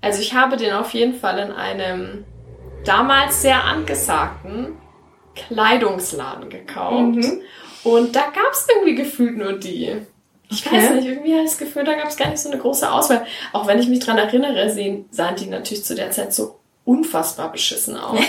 [0.00, 2.24] also ich habe den auf jeden Fall in einem
[2.84, 4.76] damals sehr angesagten
[5.34, 7.16] Kleidungsladen gekauft.
[7.16, 7.42] Mhm.
[7.84, 9.96] Und da gab es irgendwie gefühlt nur die.
[10.50, 10.76] Ich Okay.
[10.76, 12.90] weiß nicht, irgendwie habe ich das Gefühl, da gab es gar nicht so eine große
[12.90, 13.26] Auswahl.
[13.52, 17.52] Auch wenn ich mich dran erinnere, sehen, sahen die natürlich zu der Zeit so unfassbar
[17.52, 18.18] beschissen aus.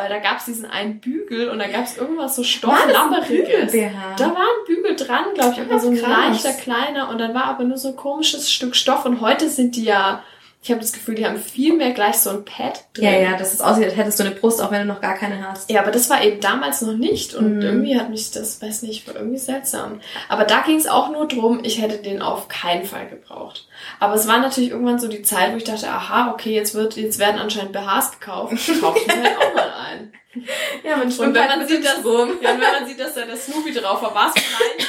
[0.00, 3.70] Weil da gab es diesen einen Bügel und da gab es irgendwas so Stofflammeriges.
[3.70, 4.16] Bügel-BH?
[4.16, 6.08] Da war ein Bügel dran, glaube ich, aber so ein krass.
[6.08, 9.76] leichter kleiner und dann war aber nur so ein komisches Stück Stoff und heute sind
[9.76, 10.22] die ja
[10.62, 13.04] Ich habe das Gefühl, die haben viel mehr gleich so ein Pad drin.
[13.04, 15.14] Ja, ja, dass es aussieht, als hättest du eine Brust, auch wenn du noch gar
[15.16, 15.70] keine hast.
[15.70, 17.62] Ja, aber das war eben damals noch nicht und Mhm.
[17.62, 20.02] irgendwie hat mich das, weiß nicht, war irgendwie seltsam.
[20.28, 23.68] Aber da ging es auch nur drum, ich hätte den auf keinen Fall gebraucht.
[24.00, 26.94] Aber es war natürlich irgendwann so die Zeit, wo ich dachte, aha, okay, jetzt wird,
[26.96, 28.52] jetzt werden anscheinend BHs gekauft.
[28.82, 30.12] Kauf ich mir halt auch mal ein.
[30.84, 33.72] Ja, man Und wenn man sieht, dass, ja, wenn man sieht, dass da der Snoopy
[33.72, 34.86] drauf war, war es vielleicht,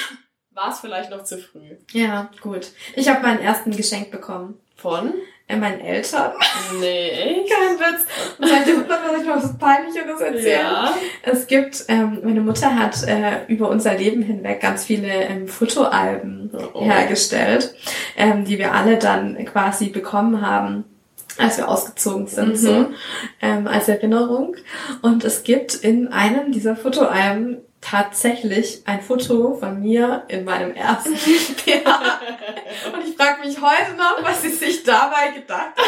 [0.52, 1.78] war es vielleicht noch zu früh.
[1.94, 2.68] Ja, gut.
[2.96, 4.60] Ich habe meinen ersten geschenkt bekommen.
[4.76, 5.14] Von?
[5.60, 6.32] Meinen Eltern.
[6.80, 7.46] Nee.
[7.50, 8.06] Kein Witz.
[8.38, 8.88] Und seitdem ich
[9.28, 10.62] noch was Peinlicheres erzählen.
[10.62, 10.94] Ja.
[11.24, 16.42] Es gibt, ähm, meine Mutter hat äh, über unser Leben hinweg ganz viele ähm, Fotoalben
[16.74, 16.84] Oh.
[16.84, 17.74] hergestellt,
[18.18, 20.86] ähm, die wir alle dann quasi bekommen haben
[21.38, 22.88] als wir ausgezogen sind, so
[23.42, 24.58] ähm, als Erinnerung.
[25.02, 31.14] Und es gibt in einem dieser Fotoalben tatsächlich ein Foto von mir in meinem ersten
[31.66, 32.20] BH.
[32.94, 35.86] Und ich frage mich heute noch, was sie sich dabei gedacht hat.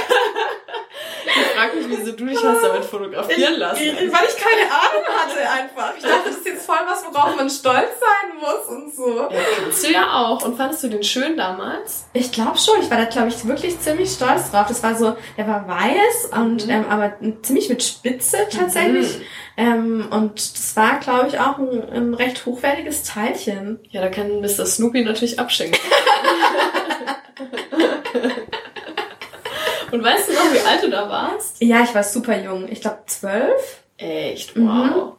[1.26, 3.82] Ich frag mich, wieso du dich hast damit fotografieren lassen.
[3.82, 5.94] Ich, weil ich keine Ahnung hatte einfach.
[5.98, 9.22] Ich dachte, das ist jetzt voll was, worauf man stolz sein muss und so.
[9.22, 10.44] Ja, kannst du ja auch.
[10.44, 12.06] Und fandest du den schön damals?
[12.14, 12.82] Ich glaube schon.
[12.82, 14.66] Ich war da, glaube ich, wirklich ziemlich stolz drauf.
[14.68, 16.70] Das war so, der war weiß und Mhm.
[16.70, 17.14] ähm, aber
[17.44, 19.22] ziemlich mit Spitze tatsächlich.
[19.56, 23.80] Ähm, und das war, glaube ich, auch ein, ein recht hochwertiges Teilchen.
[23.92, 24.66] Ja, da kann Mr.
[24.66, 25.80] Snoopy natürlich abschenken.
[29.92, 31.62] Und weißt du noch, wie alt du da warst?
[31.62, 32.68] Ja, ich war super jung.
[32.68, 33.84] Ich glaube zwölf.
[33.98, 34.68] Echt, Mhm.
[34.68, 35.14] wow.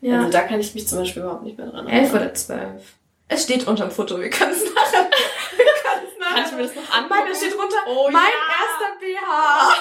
[0.00, 2.82] Ja, Also da kann ich mich zum Beispiel überhaupt nicht mehr dran elf oder zwölf.
[3.28, 4.20] Es steht unterm Foto.
[4.20, 5.10] Wir können es nachher.
[5.56, 5.64] Wir
[6.20, 6.34] nachher.
[6.34, 7.08] Kann ich mir das noch angucken?
[7.20, 7.76] Meine steht drunter.
[7.88, 8.28] Oh, mein ja.
[8.62, 9.74] erster BH.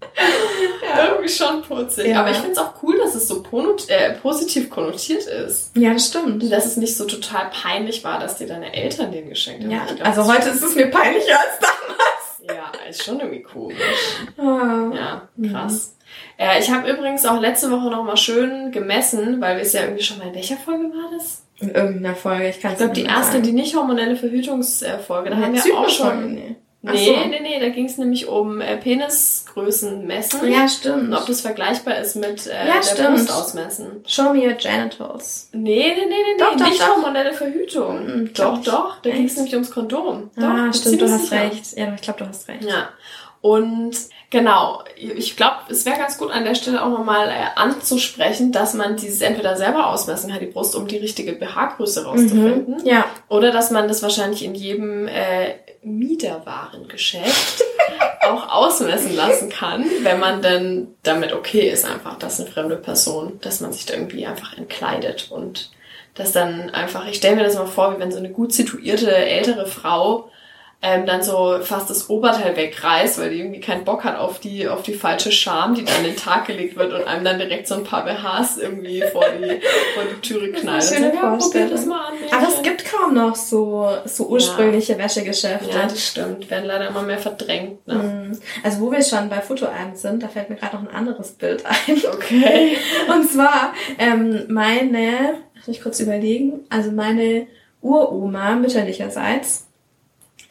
[0.00, 1.04] Süß.
[1.04, 2.06] Irgendwie schon putzig.
[2.06, 2.20] Ja.
[2.20, 3.44] Aber ich finde es auch cool, dass es so
[3.88, 5.76] äh, positiv konnotiert ist.
[5.76, 6.42] Ja, das stimmt.
[6.42, 9.70] Und dass es nicht so total peinlich war, dass dir deine Eltern den geschenkt haben.
[9.70, 12.56] Ja, glaub, also heute ist es mir peinlicher als damals.
[12.56, 13.76] Ja, ist schon irgendwie komisch.
[14.38, 14.90] Ah.
[14.94, 15.96] Ja, krass.
[16.36, 19.82] Äh, ich habe übrigens auch letzte Woche noch mal schön gemessen, weil wir es ja
[19.82, 21.44] irgendwie schon mal in welcher Folge war das?
[21.58, 25.30] In irgendeiner Folge, ich kann Ich glaube, die erste, die nicht hormonelle Verhütungsfolge.
[25.30, 26.34] Da haben wir auch schon.
[26.34, 26.56] Nee.
[26.82, 27.28] Nee, so.
[27.28, 30.50] nee, nee, da ging es nämlich um äh, Penisgrößen messen.
[30.50, 31.14] Ja, Und stimmt.
[31.14, 33.16] ob das vergleichbar ist mit äh, Ja, der stimmt.
[33.16, 34.02] Brust ausmessen.
[34.06, 35.48] Show me your genitals.
[35.52, 36.88] Nee, nee, nee, nee, Doch, nee, doch, nicht doch.
[36.96, 38.06] hormonelle Verhütung.
[38.06, 40.30] Mhm, doch, doch, da ging es nämlich ums Kondom.
[40.36, 41.42] Doch, ah, stimmt, du hast sicher.
[41.42, 41.76] recht.
[41.76, 42.64] Ja, ich glaube, du hast recht.
[42.64, 42.88] Ja.
[43.42, 43.96] Und
[44.30, 48.74] genau, ich glaube, es wäre ganz gut an der Stelle auch nochmal äh, anzusprechen, dass
[48.74, 52.78] man dieses entweder selber ausmessen kann, die Brust, um die richtige BH-Größe rauszufinden.
[52.78, 52.86] Mhm.
[52.86, 53.04] Ja.
[53.28, 57.64] Oder dass man das wahrscheinlich in jedem äh, Miederwarengeschäft
[58.22, 63.38] auch ausmessen lassen kann, wenn man denn damit okay ist, einfach, dass eine fremde Person,
[63.40, 65.70] dass man sich da irgendwie einfach entkleidet und
[66.14, 69.14] dass dann einfach, ich stelle mir das mal vor, wie wenn so eine gut situierte
[69.14, 70.30] ältere Frau
[70.82, 74.66] ähm, dann so fast das Oberteil wegreißt, weil die irgendwie keinen Bock hat auf die,
[74.66, 77.68] auf die falsche Scham, die dann an den Tag gelegt wird und einem dann direkt
[77.68, 79.60] so ein paar BHs irgendwie vor die,
[79.94, 80.82] vor die Türe knallt.
[80.82, 82.14] schöne sagt, ja, das mal an.
[82.30, 85.68] Aber es gibt kaum noch so, so ursprüngliche Wäschegeschäfte.
[85.68, 86.50] Ja, das stimmt.
[86.50, 87.86] Werden leider immer mehr verdrängt.
[87.86, 87.94] Ne?
[87.94, 88.38] Mhm.
[88.62, 91.62] Also wo wir schon bei Fotoalben sind, da fällt mir gerade noch ein anderes Bild
[91.66, 92.00] ein.
[92.10, 92.78] Okay.
[93.08, 97.46] Und zwar ähm, meine, lass mich kurz überlegen, also meine
[97.82, 99.66] Uroma mütterlicherseits,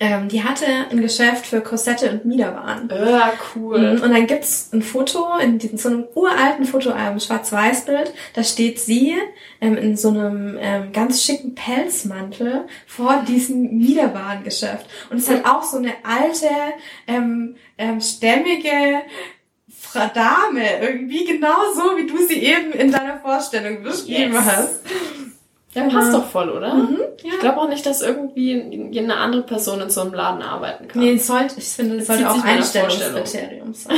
[0.02, 2.90] ähm, die hatte ein Geschäft für Korsette und Miederwaren.
[2.90, 3.96] Ja, cool.
[3.96, 8.14] Mhm, Und dann gibt's ein Foto in diesem, so einem uralten Fotoalbum, Schwarz-Weiß-Bild.
[8.34, 9.16] Da steht sie
[9.60, 14.86] ähm, in so einem ähm, ganz schicken Pelzmantel vor diesem Miederwarengeschäft.
[15.10, 16.48] Und es ist halt auch so eine alte,
[17.08, 19.02] ähm, ähm, stämmige
[19.94, 24.46] Dame, irgendwie genau so, wie du sie eben in deiner Vorstellung beschrieben Yes.
[24.46, 24.80] hast.
[25.74, 26.74] Ja, passt doch voll, oder?
[26.74, 27.34] Mhm, ja.
[27.34, 31.02] Ich glaube auch nicht, dass irgendwie eine andere Person in so einem Laden arbeiten kann.
[31.02, 33.98] Nee, sollte, ich finde, es Das sollte auch Einstellungskriterium sein.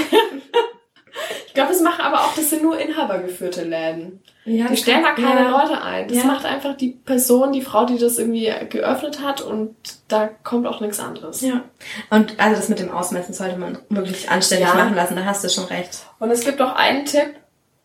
[1.47, 4.21] Ich glaube, es machen aber auch, das sind nur inhabergeführte Läden.
[4.45, 5.49] Ja, Die stellen da keine ja.
[5.49, 6.07] Leute ein.
[6.07, 9.75] Das macht einfach die Person, die Frau, die das irgendwie geöffnet hat und
[10.07, 11.41] da kommt auch nichts anderes.
[11.41, 11.63] Ja.
[12.09, 15.49] Und also das mit dem Ausmessen sollte man wirklich anständig machen lassen, da hast du
[15.49, 16.05] schon recht.
[16.19, 17.35] Und es gibt auch einen Tipp,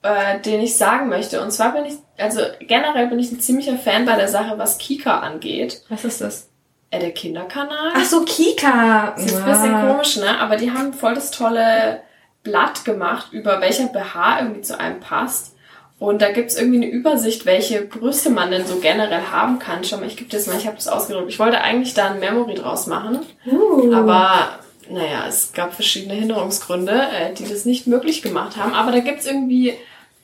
[0.07, 1.41] äh, den ich sagen möchte.
[1.43, 4.79] Und zwar bin ich, also generell bin ich ein ziemlicher Fan bei der Sache, was
[4.79, 5.83] Kika angeht.
[5.89, 6.49] Was ist das?
[6.91, 7.93] Äh, der Kinderkanal.
[7.95, 9.15] Ach so, Kika.
[9.17, 10.39] Das ist ein bisschen komisch, ne?
[10.39, 12.01] Aber die haben voll das tolle
[12.43, 15.55] Blatt gemacht, über welcher BH irgendwie zu einem passt.
[15.99, 19.83] Und da gibt's irgendwie eine Übersicht, welche Brüste man denn so generell haben kann.
[19.83, 21.31] Schau mal, ich gebe das mal, ich habe das ausgedruckt.
[21.31, 23.93] Ich wollte eigentlich da ein Memory draus machen, Uh.
[23.95, 24.59] aber
[24.91, 28.75] naja, es gab verschiedene Hinderungsgründe, äh, die das nicht möglich gemacht haben.
[28.75, 29.75] Aber da gibt's irgendwie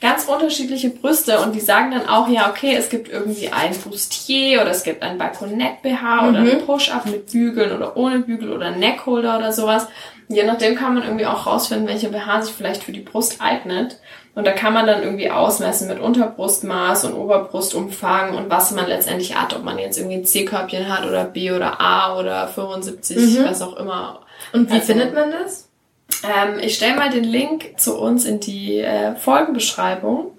[0.03, 4.61] ganz unterschiedliche Brüste und die sagen dann auch, ja, okay, es gibt irgendwie ein Bustier
[4.61, 8.81] oder es gibt ein Balkonett-BH oder ein Push-Up mit Bügeln oder ohne Bügel oder ein
[8.81, 9.87] Neckholder oder sowas.
[10.29, 14.01] Je nachdem kann man irgendwie auch rausfinden, welche BH sich vielleicht für die Brust eignet.
[14.35, 19.37] Und da kann man dann irgendwie ausmessen mit Unterbrustmaß und Oberbrustumfang und was man letztendlich
[19.39, 23.63] hat, ob man jetzt irgendwie ein C-Körbchen hat oder B oder A oder 75, was
[23.63, 24.21] auch immer.
[24.53, 25.69] Und wie Also- findet man das?
[26.25, 30.33] Ähm, ich stelle mal den Link zu uns in die äh, Folgenbeschreibung.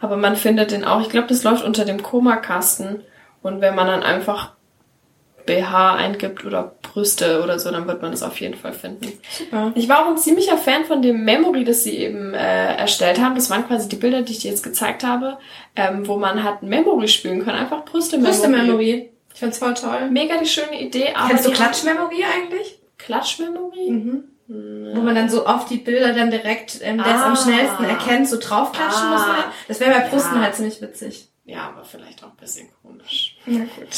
[0.00, 3.02] Aber man findet den auch, ich glaube, das läuft unter dem Koma-Kasten.
[3.42, 4.52] Und wenn man dann einfach
[5.46, 9.10] BH eingibt oder Brüste oder so, dann wird man das auf jeden Fall finden.
[9.30, 9.72] Super.
[9.74, 13.34] Ich war auch ein ziemlicher Fan von dem Memory, das sie eben äh, erstellt haben.
[13.34, 15.38] Das waren quasi die Bilder, die ich dir jetzt gezeigt habe,
[15.74, 17.58] ähm, wo man hat Memory spielen können.
[17.58, 18.30] Einfach Brüste-Memory.
[18.30, 19.10] Brüste-Memory.
[19.32, 20.10] Ich find's voll toll.
[20.10, 21.14] Mega die schöne Idee.
[21.14, 22.78] Aber Kennst du Klatsch-Memory eigentlich?
[22.98, 23.90] Klatsch-Memory?
[23.90, 24.24] Mhm.
[24.50, 27.26] Wo man dann so auf die Bilder dann direkt, ähm, der es Ah.
[27.26, 29.10] am schnellsten erkennt, so draufklatschen Ah.
[29.10, 29.26] muss.
[29.26, 29.34] Ne?
[29.68, 30.42] Das wäre bei Brüsten Ja.
[30.42, 31.28] halt ziemlich witzig.
[31.44, 33.36] Ja, aber vielleicht auch ein bisschen komisch.
[33.46, 33.88] Na gut.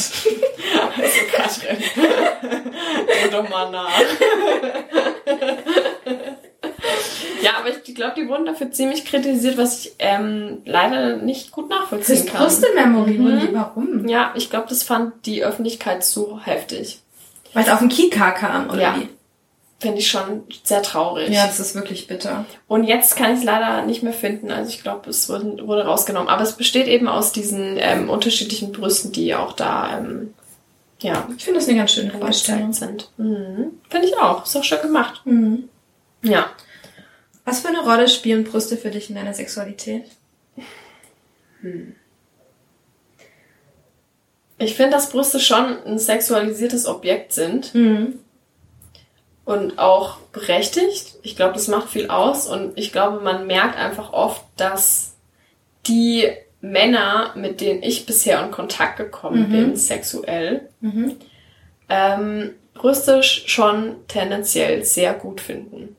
[1.02, 1.78] Also Katrin,
[3.22, 3.90] denk doch mal nach.
[7.42, 11.70] ja, aber ich glaube, die wurden dafür ziemlich kritisiert, was ich ähm, leider nicht gut
[11.70, 12.42] Das nachvollziehen ist kann.
[12.42, 13.10] Brüste-Memory.
[13.18, 13.24] Mhm.
[13.24, 14.08] wurden die- Warum?
[14.08, 17.00] Ja, ich glaube, das fand die Öffentlichkeit zu heftig.
[17.52, 18.96] Weil es auf dem Kika kam, oder Ja.
[18.96, 19.08] wie?
[19.80, 21.30] Finde ich schon sehr traurig.
[21.30, 22.44] Ja, das ist wirklich bitter.
[22.68, 24.50] Und jetzt kann ich es leider nicht mehr finden.
[24.50, 26.28] Also ich glaube, es wurde, wurde rausgenommen.
[26.28, 30.34] Aber es besteht eben aus diesen ähm, unterschiedlichen Brüsten, die auch da ähm,
[31.00, 32.74] ja, Ich finde das eine ganz schöne Vorstellung.
[32.74, 33.10] sind.
[33.16, 33.72] Mhm.
[33.88, 34.44] Finde ich auch.
[34.44, 35.22] Ist auch schön gemacht.
[35.24, 35.70] Mhm.
[36.22, 36.50] Ja.
[37.46, 40.04] Was für eine Rolle spielen Brüste für dich in deiner Sexualität?
[44.58, 48.18] Ich finde, dass Brüste schon ein sexualisiertes Objekt sind Mhm.
[49.44, 51.16] Und auch berechtigt.
[51.22, 55.16] Ich glaube, das macht viel aus und ich glaube, man merkt einfach oft, dass
[55.86, 56.28] die
[56.60, 59.52] Männer, mit denen ich bisher in Kontakt gekommen Mhm.
[59.52, 61.16] bin, sexuell, Mhm.
[61.88, 65.96] ähm, Brüste sch- schon tendenziell sehr gut finden.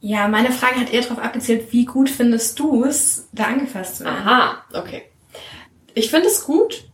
[0.00, 4.04] Ja, meine Frage hat eher darauf abgezielt, wie gut findest du es, da angefasst zu
[4.04, 4.16] werden?
[4.16, 5.02] Aha, okay.
[5.94, 6.84] Ich finde es gut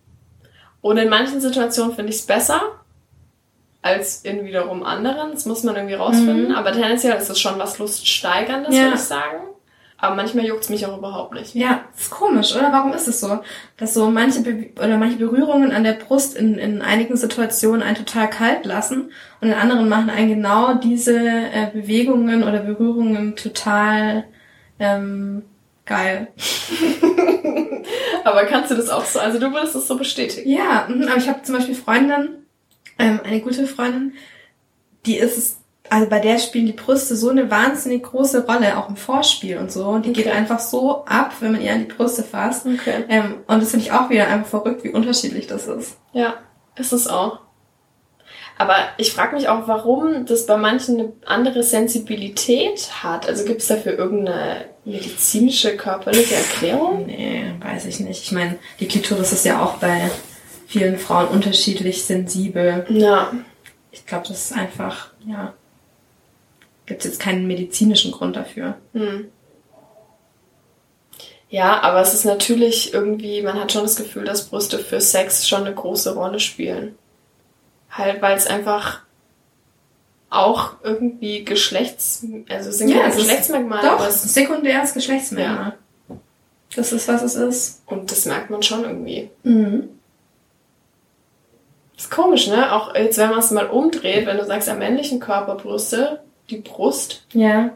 [0.80, 2.60] und in manchen Situationen finde ich es besser
[3.86, 5.30] als in wiederum anderen.
[5.32, 6.54] Das muss man irgendwie rausfinden.
[6.54, 8.82] Aber tendenziell ist es schon was Luststeigerndes, Ja.
[8.84, 9.38] würde ich sagen.
[9.98, 11.54] Aber manchmal juckt es mich auch überhaupt nicht.
[11.54, 12.70] Ja, ist komisch, oder?
[12.70, 13.38] Warum ist es so?
[13.78, 17.96] Dass so manche Be oder manche Berührungen an der Brust in, in einigen Situationen einen
[17.96, 19.10] total kalt lassen
[19.40, 24.24] und in anderen machen einen genau diese äh, Bewegungen oder Berührungen total
[24.78, 25.44] ähm,
[25.86, 26.28] geil.
[28.24, 30.48] Aber kannst du das auch so, also du würdest es so bestätigen?
[30.50, 32.45] Ja, mhm, aber ich habe zum Beispiel Freundin,
[32.98, 34.14] ähm, eine gute Freundin,
[35.04, 35.56] die ist es,
[35.88, 39.70] also bei der spielen die Brüste so eine wahnsinnig große Rolle, auch im Vorspiel und
[39.70, 39.86] so.
[39.86, 40.34] Und die geht Okay.
[40.36, 42.66] einfach so ab, wenn man ihr an die Brüste fasst.
[42.66, 43.04] Okay.
[43.08, 45.96] Ähm, und das finde ich auch wieder einfach verrückt, wie unterschiedlich das ist.
[46.12, 46.34] Ja,
[46.76, 47.40] ist es auch.
[48.58, 53.28] Aber ich frage mich auch, warum das bei manchen eine andere Sensibilität hat.
[53.28, 57.04] Also gibt es dafür irgendeine medizinische, körperliche Erklärung?
[57.06, 58.22] Nee, weiß ich nicht.
[58.22, 60.10] Ich meine, die Klitoris ist ja auch bei
[60.66, 62.86] vielen Frauen unterschiedlich sensibel.
[62.88, 63.32] Ja.
[63.92, 65.54] Ich glaube, das ist einfach, ja,
[66.86, 68.76] gibt jetzt keinen medizinischen Grund dafür.
[68.92, 69.28] Hm.
[71.48, 75.48] Ja, aber es ist natürlich irgendwie, man hat schon das Gefühl, dass Brüste für Sex
[75.48, 76.96] schon eine große Rolle spielen.
[77.90, 79.02] Halt, weil es einfach
[80.28, 85.74] auch irgendwie Geschlechts, also es sind Ja, es Geschlechtsmerkmale, Doch, aber es es, sekundäres Geschlechtsmerkmal.
[86.74, 87.82] Das ist, was es ist.
[87.86, 89.30] und das merkt man schon irgendwie.
[89.44, 89.88] Mhm.
[91.96, 92.72] Ist komisch, ne?
[92.72, 96.20] Auch jetzt, wenn man es mal umdreht, wenn du sagst, am männlichen Körper Brüste,
[96.50, 97.70] die Brust, Ja.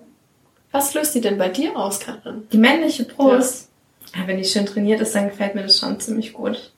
[0.72, 2.46] was löst die denn bei dir aus, Katrin?
[2.52, 3.68] Die männliche Brust.
[4.14, 4.26] Ja.
[4.26, 6.72] wenn die schön trainiert ist, dann gefällt mir das schon ziemlich gut.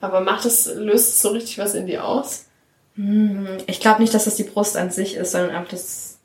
[0.00, 2.46] Aber macht es, löst es so richtig was in dir aus?
[2.96, 3.46] Mhm.
[3.66, 6.18] Ich glaube nicht, dass das die Brust an sich ist, sondern einfach das,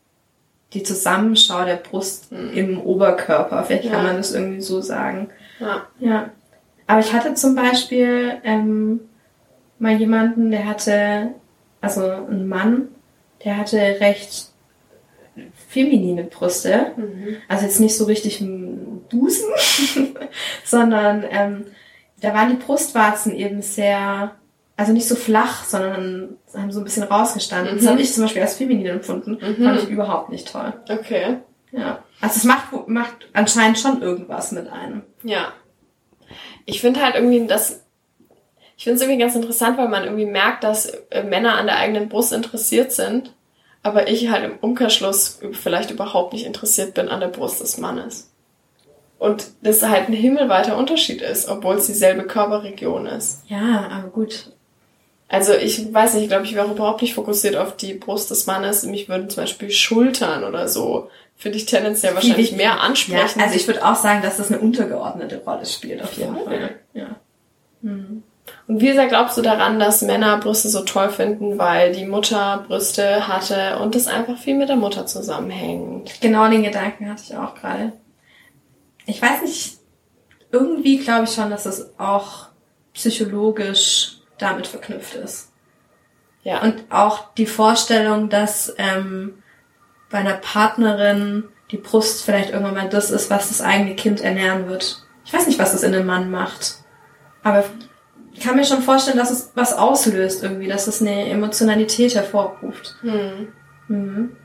[0.74, 3.66] die Zusammenschau der Brust im Oberkörper.
[3.66, 3.92] Vielleicht Ja.
[3.92, 5.30] kann man das irgendwie so sagen.
[5.60, 5.88] Ja.
[6.00, 6.30] Ja.
[6.88, 9.02] Aber ich hatte zum Beispiel ähm,
[9.80, 11.34] mal jemanden, der hatte,
[11.82, 12.90] also ein Mann,
[13.44, 14.52] der hatte recht
[15.68, 16.94] feminine Brüste.
[16.96, 17.38] Mhm.
[17.48, 19.50] Also jetzt nicht so richtig ein Busen,
[20.64, 21.66] sondern ähm,
[22.22, 24.32] da waren die Brustwarzen eben sehr,
[24.78, 27.76] also nicht so flach, sondern haben so ein bisschen rausgestanden.
[27.76, 27.90] Das Mhm.
[27.90, 29.38] habe ich zum Beispiel als feminin empfunden.
[29.42, 29.64] Mhm.
[29.64, 30.74] Fand ich überhaupt nicht toll.
[30.90, 31.38] Okay.
[31.72, 32.04] Ja.
[32.22, 35.04] Also es macht, macht anscheinend schon irgendwas mit einem.
[35.24, 35.52] Ja.
[36.66, 37.85] Ich finde halt irgendwie, dass
[38.78, 41.78] ich finde es irgendwie ganz interessant, weil man irgendwie merkt, dass äh, Männer an der
[41.78, 43.34] eigenen Brust interessiert sind,
[43.84, 48.32] aber ich halt im Umkehrschluss vielleicht überhaupt nicht interessiert bin an der Brust des Mannes.
[49.18, 53.44] Und das halt ein himmelweiter Unterschied ist, obwohl es dieselbe Körperregion ist.
[53.48, 54.52] Ja, aber gut.
[55.28, 58.46] Also ich weiß nicht, ich glaube, ich wäre überhaupt nicht fokussiert auf die Brust des
[58.46, 58.84] Mannes.
[58.84, 62.58] Mich würden zum Beispiel Schultern oder so, finde ich tendenziell wahrscheinlich wichtig.
[62.58, 63.40] mehr ansprechen.
[63.40, 66.76] Ja, also ich würde auch sagen, dass das eine untergeordnete Rolle spielt, auf jeden Fall.
[66.94, 67.16] Ja.
[68.68, 72.64] Und wie sehr glaubst du daran, dass Männer Brüste so toll finden, weil die Mutter
[72.68, 76.20] Brüste hatte und das einfach viel mit der Mutter zusammenhängt?
[76.22, 77.94] Genau den Gedanken hatte ich auch gerade.
[79.06, 79.78] Ich weiß nicht,
[80.52, 82.48] irgendwie glaube ich schon, dass es auch
[82.94, 85.52] psychologisch damit verknüpft ist.
[86.42, 86.62] Ja.
[86.62, 89.44] Und auch die Vorstellung, dass ähm,
[90.10, 94.68] bei einer Partnerin die Brust vielleicht irgendwann mal das ist, was das eigene Kind ernähren
[94.68, 95.04] wird.
[95.26, 96.78] Ich weiß nicht, was das in einem Mann macht.
[97.44, 97.64] Aber
[98.36, 102.96] ich kann mir schon vorstellen, dass es was auslöst irgendwie, dass es eine Emotionalität hervorruft.
[103.02, 103.48] Hm.
[103.88, 104.36] Mhm.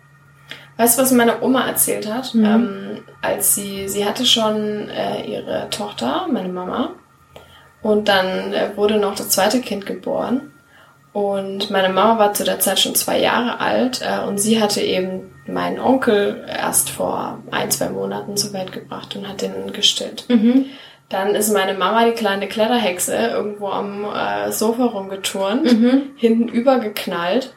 [0.76, 2.34] Weißt du, was meine Oma erzählt hat?
[2.34, 2.44] Mhm.
[2.44, 6.94] Ähm, als sie, sie hatte schon äh, ihre Tochter, meine Mama,
[7.82, 10.52] und dann äh, wurde noch das zweite Kind geboren.
[11.12, 14.80] Und meine Mama war zu der Zeit schon zwei Jahre alt äh, und sie hatte
[14.80, 20.26] eben meinen Onkel erst vor ein, zwei Monaten zur Welt gebracht und hat den gestillt.
[20.28, 20.66] Mhm.
[21.10, 26.02] Dann ist meine Mama, die kleine Kletterhexe, irgendwo am äh, Sofa rumgeturnt, Mhm.
[26.16, 27.54] hinten übergeknallt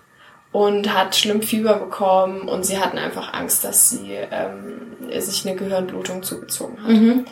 [0.51, 4.81] und hat schlimm Fieber bekommen und sie hatten einfach Angst, dass sie ähm,
[5.19, 6.89] sich eine Gehirnblutung zugezogen hat.
[6.89, 7.11] Mhm.
[7.19, 7.25] Und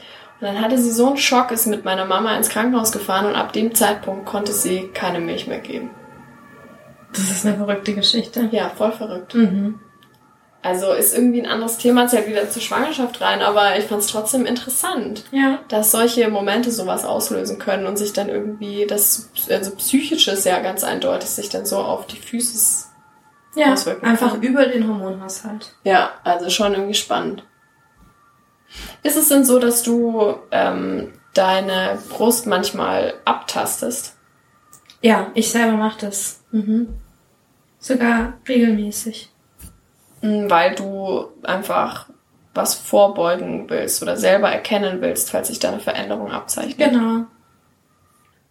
[0.47, 3.51] dann hatte sie so einen Schock, ist mit meiner Mama ins Krankenhaus gefahren und ab
[3.53, 5.89] dem Zeitpunkt konnte sie keine Milch mehr geben.
[7.13, 8.47] Das ist eine verrückte Geschichte.
[8.51, 9.36] Ja, voll verrückt.
[9.36, 9.80] Mhm.
[10.64, 14.07] Also ist irgendwie ein anderes Thema, zählt wieder zur Schwangerschaft rein, aber ich fand es
[14.07, 15.24] trotzdem interessant.
[15.32, 15.59] Ja.
[15.70, 20.84] dass solche Momente sowas auslösen können und sich dann irgendwie das also psychisches ja ganz
[20.84, 22.86] eindeutig sich dann so auf die Füße
[23.55, 24.43] Ja, Auswirken einfach kann.
[24.43, 25.74] über den Hormonhaushalt.
[25.84, 27.43] ja also schon irgendwie spannend
[29.01, 34.16] ist es denn so dass du ähm, deine Brust manchmal abtastest
[35.01, 36.43] Ja, ich selber mache das.
[36.51, 36.89] Mhm.
[37.80, 39.30] Sogar regelmäßig.
[40.22, 42.07] Mm, weil du einfach
[42.53, 47.26] was vorbeugen willst oder selber erkennen willst falls sich da eine Veränderung abzeichnet Genau.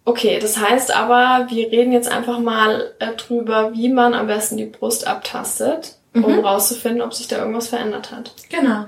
[0.03, 4.57] Okay, das heißt aber, wir reden jetzt einfach mal äh, drüber, wie man am besten
[4.57, 6.39] die Brust abtastet, um Mhm.
[6.39, 8.33] rauszufinden, ob sich da irgendwas verändert hat.
[8.49, 8.85] Genau.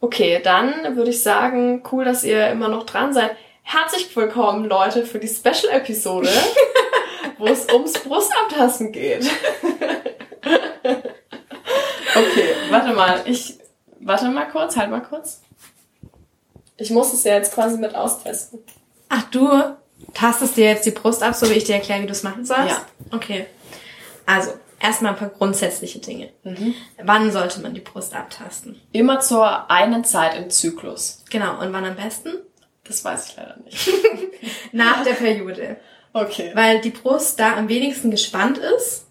[0.00, 3.30] Okay, dann würde ich sagen, cool, dass ihr immer noch dran seid.
[3.62, 6.28] Herzlich willkommen, Leute, für die Special-Episode,
[7.38, 9.24] wo es ums Brustabtasten geht.
[12.18, 13.58] okay, warte mal, ich,
[14.00, 15.42] warte mal kurz, halt mal kurz.
[16.76, 18.60] Ich muss es ja jetzt quasi mit austesten.
[19.08, 19.48] Ach, du
[20.14, 22.44] tastest dir jetzt die Brust ab, so wie ich dir erkläre, wie du es machen
[22.44, 22.76] sollst?
[22.76, 22.86] Ja.
[23.12, 23.46] Okay.
[24.26, 26.30] Also, erstmal ein paar grundsätzliche Dinge.
[26.42, 26.74] Mhm.
[27.02, 28.80] Wann sollte man die Brust abtasten?
[28.92, 31.22] Immer zur einen Zeit im Zyklus.
[31.30, 31.60] Genau.
[31.60, 32.30] Und wann am besten?
[32.84, 33.88] Das weiß ich leider nicht.
[34.72, 35.76] Nach der Periode.
[36.12, 36.52] Okay.
[36.54, 39.05] Weil die Brust da am wenigsten gespannt ist,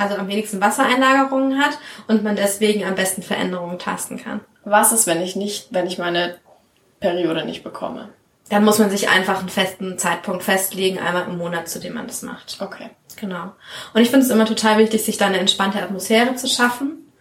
[0.00, 1.78] also am wenigsten Wassereinlagerungen hat
[2.08, 4.40] und man deswegen am besten Veränderungen tasten kann.
[4.64, 6.36] Was ist, wenn ich nicht, wenn ich meine
[7.00, 8.10] Periode nicht bekomme?
[8.48, 12.08] Dann muss man sich einfach einen festen Zeitpunkt festlegen, einmal im Monat, zu dem man
[12.08, 12.58] das macht.
[12.60, 12.90] Okay.
[13.16, 13.52] Genau.
[13.94, 17.12] Und ich finde es immer total wichtig, sich da eine entspannte Atmosphäre zu schaffen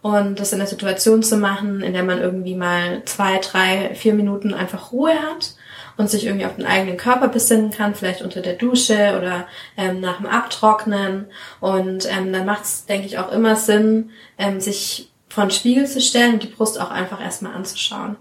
[0.00, 4.14] und das in einer Situation zu machen, in der man irgendwie mal zwei, drei, vier
[4.14, 5.54] Minuten einfach Ruhe hat
[5.98, 9.46] und sich irgendwie auf den eigenen Körper besinnen kann, vielleicht unter der Dusche oder
[9.76, 11.26] ähm, nach dem Abtrocknen.
[11.60, 15.86] Und ähm, dann macht es, denke ich, auch immer Sinn, ähm, sich vor den Spiegel
[15.86, 18.16] zu stellen und die Brust auch einfach erstmal anzuschauen.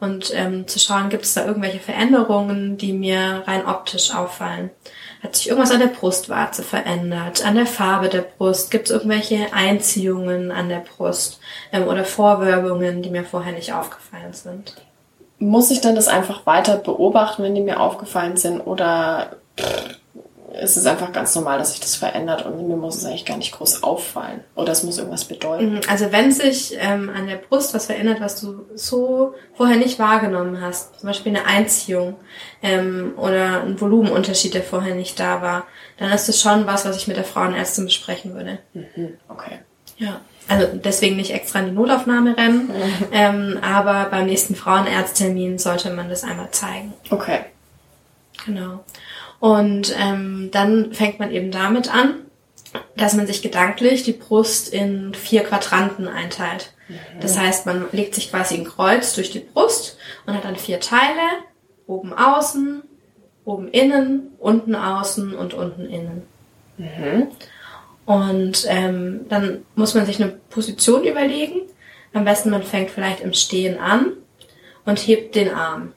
[0.00, 4.70] Und ähm, zu schauen, gibt es da irgendwelche Veränderungen, die mir rein optisch auffallen.
[5.22, 8.72] Hat sich irgendwas an der Brustwarze verändert, an der Farbe der Brust?
[8.72, 11.38] Gibt es irgendwelche Einziehungen an der Brust
[11.70, 14.74] ähm, oder Vorwölbungen, die mir vorher nicht aufgefallen sind?
[15.40, 18.60] Muss ich dann das einfach weiter beobachten, wenn die mir aufgefallen sind?
[18.60, 19.36] Oder
[20.60, 23.36] ist es einfach ganz normal, dass sich das verändert und mir muss es eigentlich gar
[23.38, 24.44] nicht groß auffallen?
[24.54, 25.74] Oder es muss irgendwas bedeuten?
[25.74, 29.98] Mhm, Also wenn sich ähm, an der Brust was verändert, was du so vorher nicht
[29.98, 32.16] wahrgenommen hast, zum Beispiel eine Einziehung
[32.62, 35.64] ähm, oder ein Volumenunterschied, der vorher nicht da war,
[35.98, 38.58] dann ist das schon was, was ich mit der Frauenärztin besprechen würde.
[38.74, 39.14] Mhm.
[39.28, 39.60] Okay.
[39.96, 40.20] Ja.
[40.50, 42.70] Also deswegen nicht extra in die Notaufnahme rennen,
[43.12, 46.92] ähm, aber beim nächsten Frauenarzttermin sollte man das einmal zeigen.
[47.08, 47.40] Okay.
[48.44, 48.84] Genau.
[49.38, 52.14] Und ähm, dann fängt man eben damit an,
[52.96, 56.72] dass man sich gedanklich die Brust in vier Quadranten einteilt.
[57.20, 59.96] Das heißt, man legt sich quasi ein Kreuz durch die Brust
[60.26, 61.20] und hat dann vier Teile,
[61.86, 62.82] oben außen,
[63.44, 66.22] oben innen, unten außen und unten innen.
[68.06, 71.62] Und ähm, dann muss man sich eine Position überlegen.
[72.12, 74.12] Am besten man fängt vielleicht im Stehen an
[74.84, 75.92] und hebt den Arm.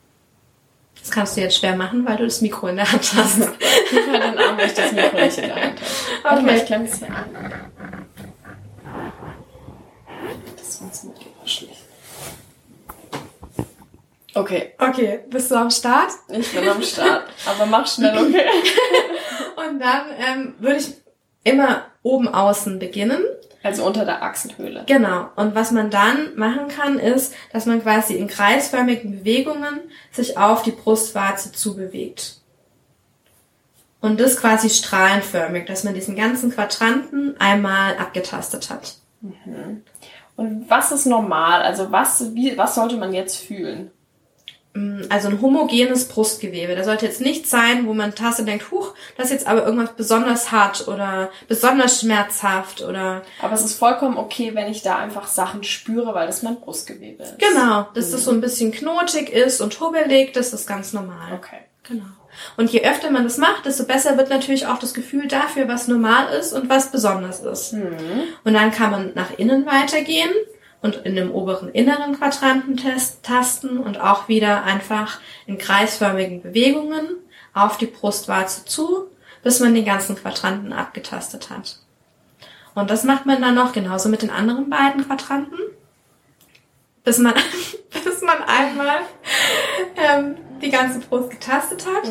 [0.99, 3.39] Das kannst du jetzt schwer machen, weil du das Mikro in der Hand hast.
[3.39, 6.23] Ich halte den Arm, weil ich das Mikro nicht in der Hand habe.
[6.23, 6.57] Warte mal, Okay.
[6.59, 7.53] ich klemme es hier an.
[10.57, 11.79] Das funktioniert lieber schlecht.
[14.35, 16.09] Okay, Okay, bist du am Start?
[16.29, 17.23] ich bin am Start.
[17.45, 18.45] Aber mach schnell, okay?
[19.55, 20.87] Und dann ähm, würde ich
[21.43, 23.23] immer oben außen beginnen.
[23.63, 24.83] Also unter der Achselhöhle.
[24.87, 25.29] Genau.
[25.37, 29.79] Und was man dann machen kann, ist, dass man quasi in kreisförmigen Bewegungen
[30.11, 32.41] sich auf die Brustwarze zubewegt.
[34.01, 38.97] Und das quasi strahlenförmig, dass man diesen ganzen Quadranten einmal abgetastet hat.
[40.35, 41.61] Und was ist normal?
[41.61, 43.91] Also was, wie, was sollte man jetzt fühlen?
[45.09, 46.75] Also ein homogenes Brustgewebe.
[46.75, 49.65] Da sollte jetzt nicht sein, wo man tastet und denkt, huch, das ist jetzt aber
[49.65, 54.97] irgendwas besonders hart oder besonders schmerzhaft oder Aber es ist vollkommen okay, wenn ich da
[54.97, 57.37] einfach Sachen spüre, weil das mein Brustgewebe ist.
[57.37, 61.33] genau, dass das so ein bisschen knotig ist und hubbelig, das ist ganz normal.
[61.33, 61.59] Okay.
[61.83, 62.05] Genau.
[62.57, 65.87] Und je öfter man das macht, desto besser wird natürlich auch das Gefühl dafür, was
[65.87, 67.73] normal ist und was besonders ist.
[68.43, 70.31] Und dann kann man nach innen weitergehen
[70.83, 72.79] und in dem oberen inneren Quadranten
[73.23, 77.07] tasten und auch wieder einfach in kreisförmigen Bewegungen
[77.53, 79.07] auf die Brustwarze zu,
[79.43, 81.79] bis man den ganzen Quadranten abgetastet hat.
[82.75, 85.57] Und das macht man dann noch genauso mit den anderen beiden Quadranten,
[87.05, 87.33] bis man,
[88.03, 88.99] bis man einmal
[89.95, 92.03] ähm, die ganze Brust getastet hat.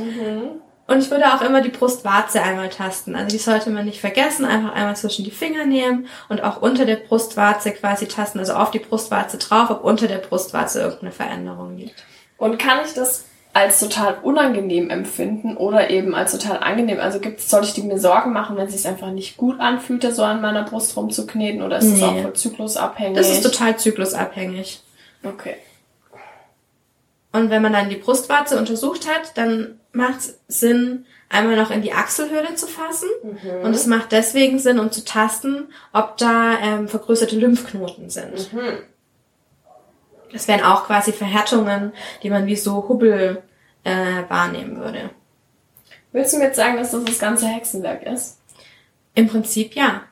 [0.87, 3.15] Und ich würde auch immer die Brustwarze einmal tasten.
[3.15, 6.85] Also die sollte man nicht vergessen, einfach einmal zwischen die Finger nehmen und auch unter
[6.85, 11.77] der Brustwarze quasi tasten, also auf die Brustwarze drauf, ob unter der Brustwarze irgendeine Veränderung
[11.77, 12.05] liegt.
[12.37, 13.25] Und kann ich das
[13.55, 16.99] als total unangenehm empfinden oder eben als total angenehm?
[16.99, 20.03] Also gibt's, soll ich die mir Sorgen machen, wenn es sich einfach nicht gut anfühlt,
[20.03, 22.05] da so an meiner Brust rumzukneten oder ist das Nee.
[22.07, 23.17] auch voll zyklusabhängig?
[23.17, 24.83] Das ist total zyklusabhängig.
[25.23, 25.57] Okay.
[27.33, 31.83] Und wenn man dann die Brustwarze untersucht hat, dann macht es Sinn, einmal noch in
[31.83, 33.09] die Achselhöhle zu fassen.
[33.63, 38.51] Und es macht deswegen Sinn, um zu tasten, ob da ähm, vergrößerte Lymphknoten sind.
[40.33, 43.43] Das wären auch quasi Verhärtungen, die man wie so Hubbel
[43.85, 45.11] äh, wahrnehmen würde.
[46.13, 48.39] Willst du mir jetzt sagen, dass das das ganze Hexenwerk ist?
[49.15, 50.03] Im Prinzip ja.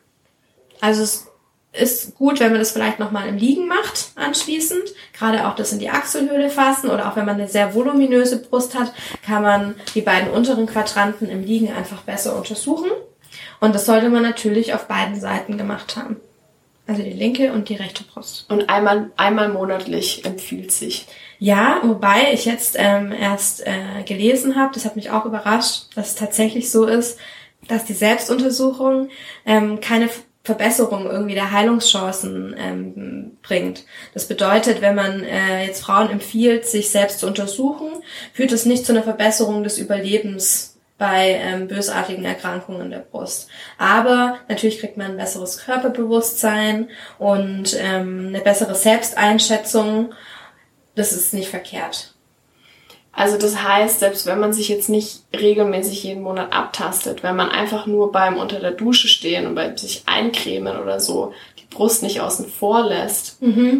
[0.80, 1.29] Also es
[1.72, 4.82] ist gut, wenn man das vielleicht nochmal im Liegen macht anschließend.
[5.12, 8.78] Gerade auch das in die Achselhöhle fassen oder auch wenn man eine sehr voluminöse Brust
[8.78, 8.92] hat,
[9.24, 12.90] kann man die beiden unteren Quadranten im Liegen einfach besser untersuchen.
[13.60, 16.16] Und das sollte man natürlich auf beiden Seiten gemacht haben.
[16.86, 18.50] Also die linke und die rechte Brust.
[18.50, 21.06] Und einmal, einmal monatlich empfiehlt sich.
[21.38, 26.08] Ja, wobei ich jetzt ähm, erst äh, gelesen habe, das hat mich auch überrascht, dass
[26.08, 27.18] es tatsächlich so ist,
[27.68, 29.08] dass die Selbstuntersuchung
[29.46, 30.08] ähm, keine
[30.56, 33.84] Verbesserung irgendwie der Heilungschancen ähm, bringt.
[34.14, 37.88] Das bedeutet, wenn man äh, jetzt Frauen empfiehlt, sich selbst zu untersuchen,
[38.32, 43.48] führt es nicht zu einer Verbesserung des Überlebens bei ähm, bösartigen Erkrankungen der Brust.
[43.78, 46.88] Aber natürlich kriegt man ein besseres Körperbewusstsein
[47.18, 50.12] und ähm, eine bessere Selbsteinschätzung
[50.94, 52.14] das ist nicht verkehrt.
[53.12, 57.48] Also das heißt, selbst wenn man sich jetzt nicht regelmäßig jeden Monat abtastet, wenn man
[57.50, 62.02] einfach nur beim unter der Dusche stehen und beim sich eincremen oder so die Brust
[62.04, 63.38] nicht außen vor lässt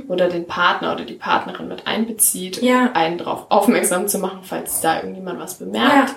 [0.09, 2.91] oder den Partner oder die Partnerin mit einbezieht, Ja.
[2.95, 6.15] einen darauf aufmerksam zu machen, falls da irgendjemand was bemerkt,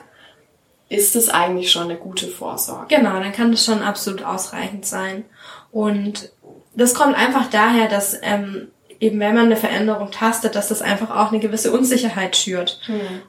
[0.89, 2.95] ist es eigentlich schon eine gute Vorsorge.
[2.95, 5.23] Genau, dann kann das schon absolut ausreichend sein.
[5.71, 6.31] Und
[6.75, 8.67] das kommt einfach daher, dass ähm,
[9.03, 12.79] eben wenn man eine Veränderung tastet, dass das einfach auch eine gewisse Unsicherheit schürt.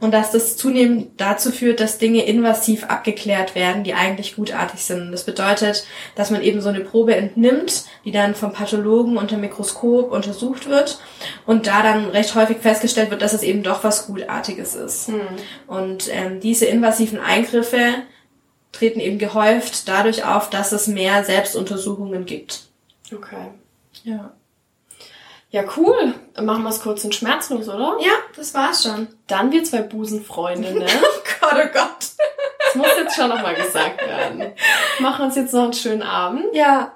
[0.00, 5.10] Und dass das zunehmend dazu führt, dass Dinge invasiv abgeklärt werden, die eigentlich gutartig sind.
[5.10, 5.84] Das bedeutet,
[6.14, 11.00] dass man eben so eine Probe entnimmt, die dann vom Pathologen unter Mikroskop untersucht wird
[11.44, 15.10] und da dann recht häufig festgestellt wird, dass es eben doch was Gutartiges ist.
[15.66, 17.94] Und ähm, diese invasiven Eingriffe
[18.70, 22.68] treten eben gehäuft dadurch auf, dass es mehr Selbstuntersuchungen gibt.
[23.12, 23.50] Okay.
[24.04, 24.32] Ja.
[25.54, 26.14] Ja, cool.
[26.42, 27.96] Machen wir es kurz und schmerzlos, oder?
[28.00, 29.06] Ja, das war's schon.
[29.28, 30.82] Dann wir zwei Busenfreundinnen.
[31.40, 31.96] Gott, oh Gott.
[32.64, 34.52] Das muss jetzt schon nochmal gesagt werden.
[34.98, 36.92] Machen uns jetzt noch einen schönen Abend Ja.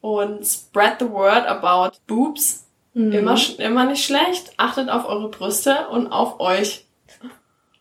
[0.00, 2.62] und spread the word about boobs.
[2.94, 4.52] Immer, sch- immer nicht schlecht.
[4.56, 6.86] Achtet auf eure Brüste und auf euch.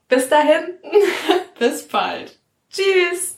[0.07, 0.73] Bis dahin.
[1.59, 2.37] Bis bald.
[2.71, 3.34] Tschüss.